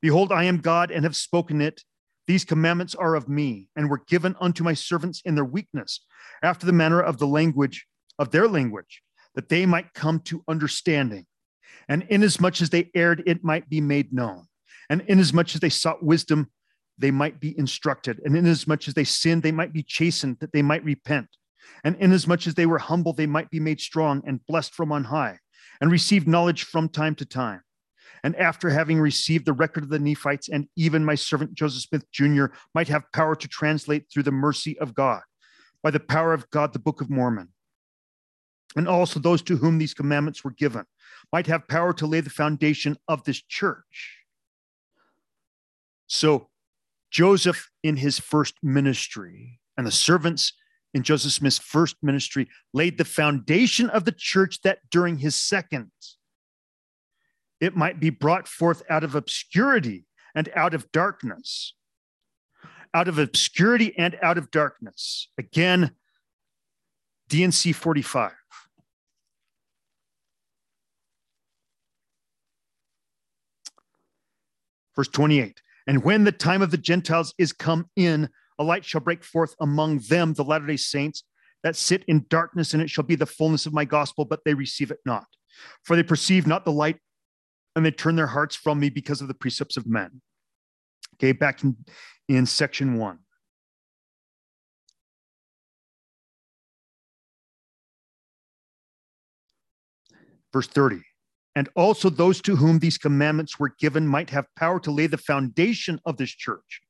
[0.00, 1.82] Behold, I am God and have spoken it.
[2.26, 6.02] These commandments are of me, and were given unto my servants in their weakness,
[6.42, 7.86] after the manner of the language
[8.18, 9.02] of their language,
[9.34, 11.26] that they might come to understanding.
[11.88, 14.46] And inasmuch as they erred, it might be made known.
[14.88, 16.50] And inasmuch as they sought wisdom,
[16.98, 18.20] they might be instructed.
[18.24, 21.28] And inasmuch as they sinned, they might be chastened, that they might repent.
[21.84, 25.04] And inasmuch as they were humble, they might be made strong and blessed from on
[25.04, 25.38] high.
[25.80, 27.62] and receive knowledge from time to time.
[28.22, 32.04] And after having received the record of the Nephites, and even my servant Joseph Smith
[32.12, 32.46] Jr.
[32.74, 35.22] might have power to translate through the mercy of God,
[35.82, 37.48] by the power of God, the Book of Mormon.
[38.76, 40.84] And also those to whom these commandments were given
[41.32, 44.18] might have power to lay the foundation of this church.
[46.06, 46.48] So
[47.10, 50.52] Joseph in his first ministry and the servants
[50.92, 55.90] in Joseph Smith's first ministry laid the foundation of the church that during his second,
[57.60, 61.74] it might be brought forth out of obscurity and out of darkness.
[62.92, 65.28] Out of obscurity and out of darkness.
[65.38, 65.92] Again,
[67.28, 68.32] D&C 45.
[74.96, 79.00] Verse 28 And when the time of the Gentiles is come in, a light shall
[79.00, 81.24] break forth among them, the Latter day Saints,
[81.62, 84.54] that sit in darkness, and it shall be the fullness of my gospel, but they
[84.54, 85.26] receive it not.
[85.84, 86.98] For they perceive not the light,
[87.76, 90.20] and they turn their hearts from me because of the precepts of men.
[91.14, 91.76] Okay, back in,
[92.28, 93.18] in section one.
[100.52, 101.02] Verse 30
[101.54, 105.18] and also those to whom these commandments were given might have power to lay the
[105.18, 106.80] foundation of this church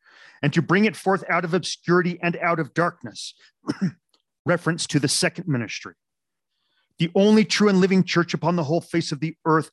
[0.43, 3.35] and to bring it forth out of obscurity and out of darkness.
[4.47, 5.95] Reference to the second ministry.
[6.99, 9.71] The only true and living church upon the whole face of the earth,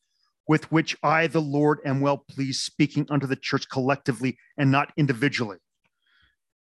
[0.47, 4.93] with which I, the Lord, am well pleased, speaking unto the church collectively and not
[4.97, 5.57] individually.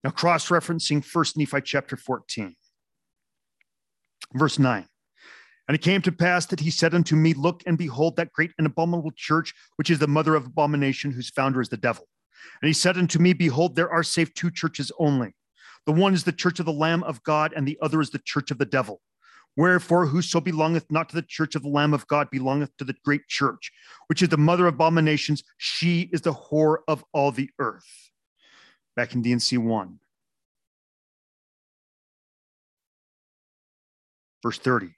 [0.04, 2.56] Now, cross referencing First Nephi chapter 14,
[4.34, 4.88] verse 9.
[5.68, 8.52] And it came to pass that he said unto me, Look and behold that great
[8.58, 12.08] and abominable church, which is the mother of abomination, whose founder is the devil.
[12.62, 15.36] And he said unto me, Behold, there are safe two churches only.
[15.86, 18.20] The one is the church of the Lamb of God, and the other is the
[18.20, 19.02] church of the devil.
[19.58, 22.96] Wherefore, whoso belongeth not to the church of the Lamb of God belongeth to the
[23.06, 23.72] great church,
[24.08, 25.44] which is the mother of abominations.
[25.58, 28.12] She is the whore of all the earth.
[28.96, 30.00] Back in D&C 1.
[34.44, 34.96] Verse 30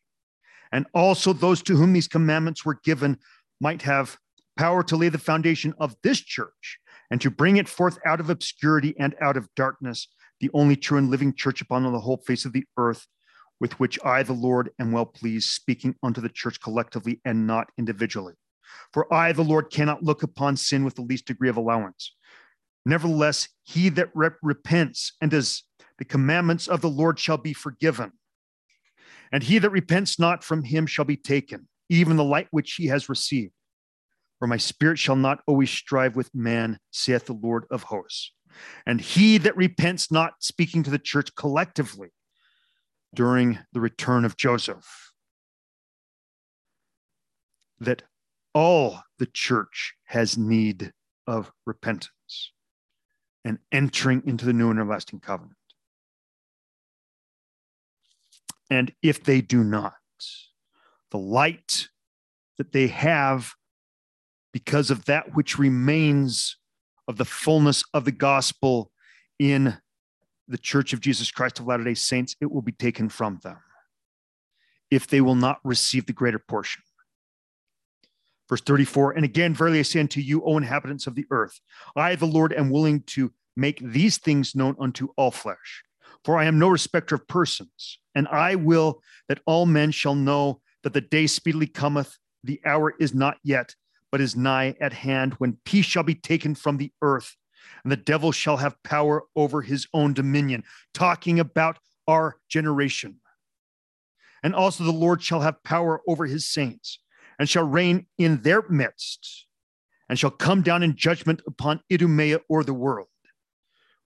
[0.72, 3.18] and also those to whom these commandments were given
[3.60, 4.18] might have
[4.58, 6.80] power to lay the foundation of this church
[7.12, 10.08] and to bring it forth out of obscurity and out of darkness,
[10.40, 13.08] the only true and living church upon the whole face of the earth,
[13.60, 17.70] with which I, the Lord, am well pleased, speaking unto the church collectively and not
[17.78, 18.34] individually.
[18.94, 22.14] For I, the Lord, cannot look upon sin with the least degree of allowance.
[22.86, 25.64] Nevertheless, he that rep- repents and does
[25.98, 28.14] the commandments of the Lord shall be forgiven.
[29.32, 32.88] And he that repents not from him shall be taken, even the light which he
[32.88, 33.54] has received.
[34.40, 38.32] For my spirit shall not always strive with man, saith the Lord of hosts.
[38.86, 42.10] And he that repents not, speaking to the church collectively
[43.14, 45.12] during the return of Joseph,
[47.80, 48.04] that
[48.54, 50.94] all the church has need
[51.26, 52.52] of repentance
[53.44, 55.57] and entering into the new and everlasting covenant.
[58.70, 59.94] And if they do not,
[61.12, 61.88] the light
[62.58, 63.54] that they have
[64.52, 66.58] because of that which remains
[67.08, 68.92] of the fullness of the gospel
[69.40, 69.78] in
[70.48, 73.58] the Church of Jesus Christ of Latter day Saints, it will be taken from them
[74.90, 76.82] if they will not receive the greater portion.
[78.50, 81.60] Verse 34 And again, verily I say unto you, O inhabitants of the earth,
[81.96, 85.84] I, the Lord, am willing to make these things known unto all flesh.
[86.24, 90.62] For I am no respecter of persons, and I will that all men shall know
[90.84, 93.76] that the day speedily cometh, the hour is not yet,
[94.12, 97.36] but is nigh at hand, when peace shall be taken from the earth,
[97.84, 100.64] and the devil shall have power over his own dominion,
[100.94, 103.20] talking about our generation.
[104.44, 107.00] And also the Lord shall have power over his saints,
[107.40, 109.46] and shall reign in their midst,
[110.10, 113.08] and shall come down in judgment upon Idumea or the world.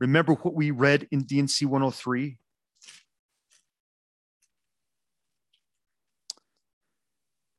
[0.01, 2.37] Remember what we read in D&C 103?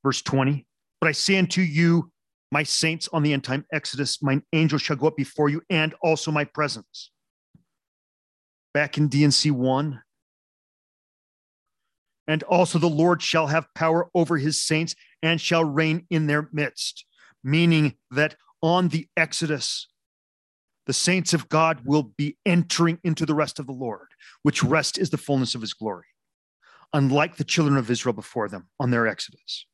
[0.02, 0.66] Verse 20.
[1.00, 2.10] But I say unto you,
[2.50, 5.94] my saints on the end time Exodus, mine angel shall go up before you, and
[6.02, 7.12] also my presence.
[8.74, 10.02] Back in D&C 1.
[12.26, 16.48] And also the Lord shall have power over his saints and shall reign in their
[16.52, 17.04] midst,
[17.44, 19.86] meaning that on the Exodus,
[20.86, 24.08] the saints of God will be entering into the rest of the Lord,
[24.42, 26.06] which rest is the fullness of his glory,
[26.92, 29.66] unlike the children of Israel before them on their exodus.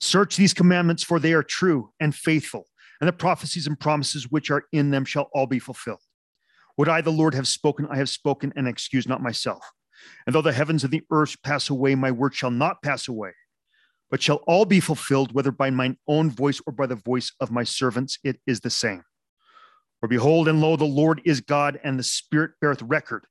[0.00, 2.66] Search these commandments, for they are true and faithful,
[3.00, 6.02] and the prophecies and promises which are in them shall all be fulfilled.
[6.76, 9.64] What I, the Lord, have spoken, I have spoken, and excuse not myself.
[10.26, 13.32] And though the heavens and the earth pass away, my word shall not pass away.
[14.10, 17.50] but shall all be fulfilled, whether by mine own voice or by the voice of
[17.50, 19.02] my servants, it is the same.
[20.00, 23.24] For behold, and lo, the Lord is God, and the Spirit beareth record,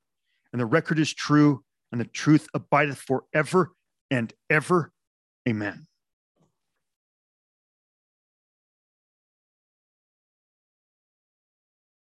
[0.52, 1.62] and the record is true,
[1.92, 3.72] and the truth abideth forever
[4.10, 4.92] and ever.
[5.48, 5.86] Amen.